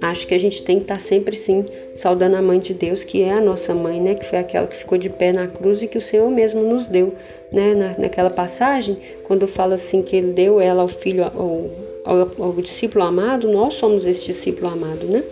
acho 0.00 0.26
que 0.26 0.34
a 0.34 0.38
gente 0.38 0.62
tem 0.62 0.76
que 0.76 0.84
estar 0.84 1.00
sempre 1.00 1.36
sim 1.36 1.64
saudando 1.94 2.36
a 2.36 2.42
mãe 2.42 2.58
de 2.58 2.72
Deus, 2.72 3.04
que 3.04 3.22
é 3.22 3.32
a 3.32 3.40
nossa 3.40 3.74
mãe, 3.74 4.00
né? 4.00 4.14
Que 4.14 4.24
foi 4.24 4.38
aquela 4.38 4.66
que 4.66 4.76
ficou 4.76 4.96
de 4.96 5.08
pé 5.08 5.32
na 5.32 5.46
cruz 5.46 5.82
e 5.82 5.88
que 5.88 5.98
o 5.98 6.00
Senhor 6.00 6.30
mesmo 6.30 6.62
nos 6.62 6.88
deu, 6.88 7.14
né? 7.52 7.74
Na, 7.74 7.98
naquela 7.98 8.30
passagem, 8.30 8.96
quando 9.24 9.46
fala 9.46 9.74
assim 9.74 10.02
que 10.02 10.16
ele 10.16 10.32
deu 10.32 10.60
ela 10.60 10.82
ao 10.82 10.88
filho, 10.88 11.24
ao, 11.24 11.70
ao, 12.04 12.30
ao 12.38 12.52
discípulo 12.54 13.04
amado, 13.04 13.48
nós 13.48 13.74
somos 13.74 14.06
esse 14.06 14.26
discípulo 14.26 14.68
amado, 14.68 15.06
né? 15.06 15.22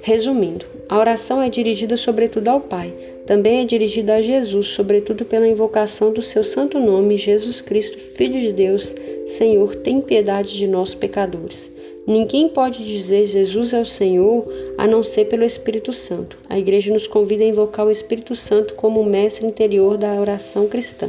Resumindo, 0.00 0.64
a 0.88 0.98
oração 0.98 1.40
é 1.40 1.48
dirigida 1.48 1.96
sobretudo 1.96 2.48
ao 2.48 2.60
Pai, 2.60 2.92
também 3.24 3.60
é 3.60 3.64
dirigida 3.64 4.16
a 4.16 4.22
Jesus, 4.22 4.66
sobretudo 4.68 5.24
pela 5.24 5.46
invocação 5.46 6.12
do 6.12 6.20
seu 6.20 6.42
santo 6.42 6.80
nome, 6.80 7.16
Jesus 7.16 7.60
Cristo, 7.60 7.98
Filho 7.98 8.40
de 8.40 8.52
Deus, 8.52 8.94
Senhor, 9.28 9.76
tem 9.76 10.00
piedade 10.00 10.58
de 10.58 10.66
nós 10.66 10.92
pecadores. 10.92 11.70
Ninguém 12.06 12.48
pode 12.48 12.84
dizer 12.84 13.26
Jesus 13.26 13.72
é 13.72 13.80
o 13.80 13.86
Senhor 13.86 14.44
a 14.76 14.88
não 14.88 15.04
ser 15.04 15.26
pelo 15.26 15.44
Espírito 15.44 15.92
Santo. 15.92 16.36
A 16.48 16.58
igreja 16.58 16.92
nos 16.92 17.06
convida 17.06 17.44
a 17.44 17.46
invocar 17.46 17.86
o 17.86 17.90
Espírito 17.90 18.34
Santo 18.34 18.74
como 18.74 19.04
mestre 19.04 19.46
interior 19.46 19.96
da 19.96 20.12
oração 20.20 20.68
cristã. 20.68 21.08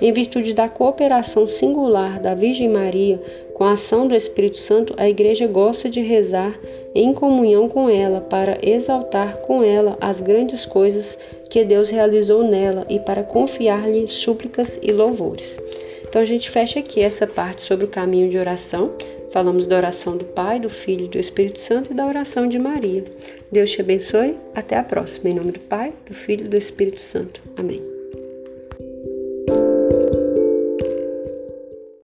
Em 0.00 0.10
virtude 0.10 0.54
da 0.54 0.68
cooperação 0.68 1.46
singular 1.46 2.18
da 2.18 2.34
Virgem 2.34 2.68
Maria 2.68 3.20
com 3.54 3.64
a 3.64 3.72
ação 3.72 4.08
do 4.08 4.14
Espírito 4.14 4.56
Santo, 4.56 4.94
a 4.96 5.08
igreja 5.08 5.46
gosta 5.46 5.88
de 5.88 6.00
rezar 6.00 6.58
em 6.94 7.12
comunhão 7.12 7.68
com 7.68 7.88
ela 7.88 8.20
para 8.20 8.58
exaltar 8.62 9.36
com 9.42 9.62
ela 9.62 9.98
as 10.00 10.20
grandes 10.20 10.64
coisas 10.64 11.18
que 11.50 11.62
Deus 11.62 11.90
realizou 11.90 12.42
nela 12.42 12.86
e 12.88 12.98
para 12.98 13.22
confiar-lhe 13.22 14.08
súplicas 14.08 14.78
e 14.82 14.90
louvores. 14.90 15.60
Então 16.08 16.20
a 16.20 16.24
gente 16.24 16.50
fecha 16.50 16.80
aqui 16.80 17.00
essa 17.00 17.26
parte 17.26 17.62
sobre 17.62 17.84
o 17.84 17.88
caminho 17.88 18.28
de 18.28 18.38
oração. 18.38 18.92
Falamos 19.32 19.66
da 19.66 19.76
oração 19.76 20.16
do 20.16 20.26
Pai, 20.26 20.60
do 20.60 20.68
Filho 20.68 21.06
e 21.06 21.08
do 21.08 21.18
Espírito 21.18 21.58
Santo 21.58 21.90
e 21.90 21.94
da 21.94 22.06
oração 22.06 22.46
de 22.46 22.58
Maria. 22.58 23.04
Deus 23.50 23.70
te 23.70 23.80
abençoe. 23.80 24.36
Até 24.54 24.76
a 24.76 24.84
próxima. 24.84 25.30
Em 25.30 25.34
nome 25.34 25.52
do 25.52 25.60
Pai, 25.60 25.94
do 26.06 26.14
Filho 26.14 26.44
e 26.44 26.48
do 26.48 26.56
Espírito 26.56 27.00
Santo. 27.00 27.40
Amém. 27.56 27.91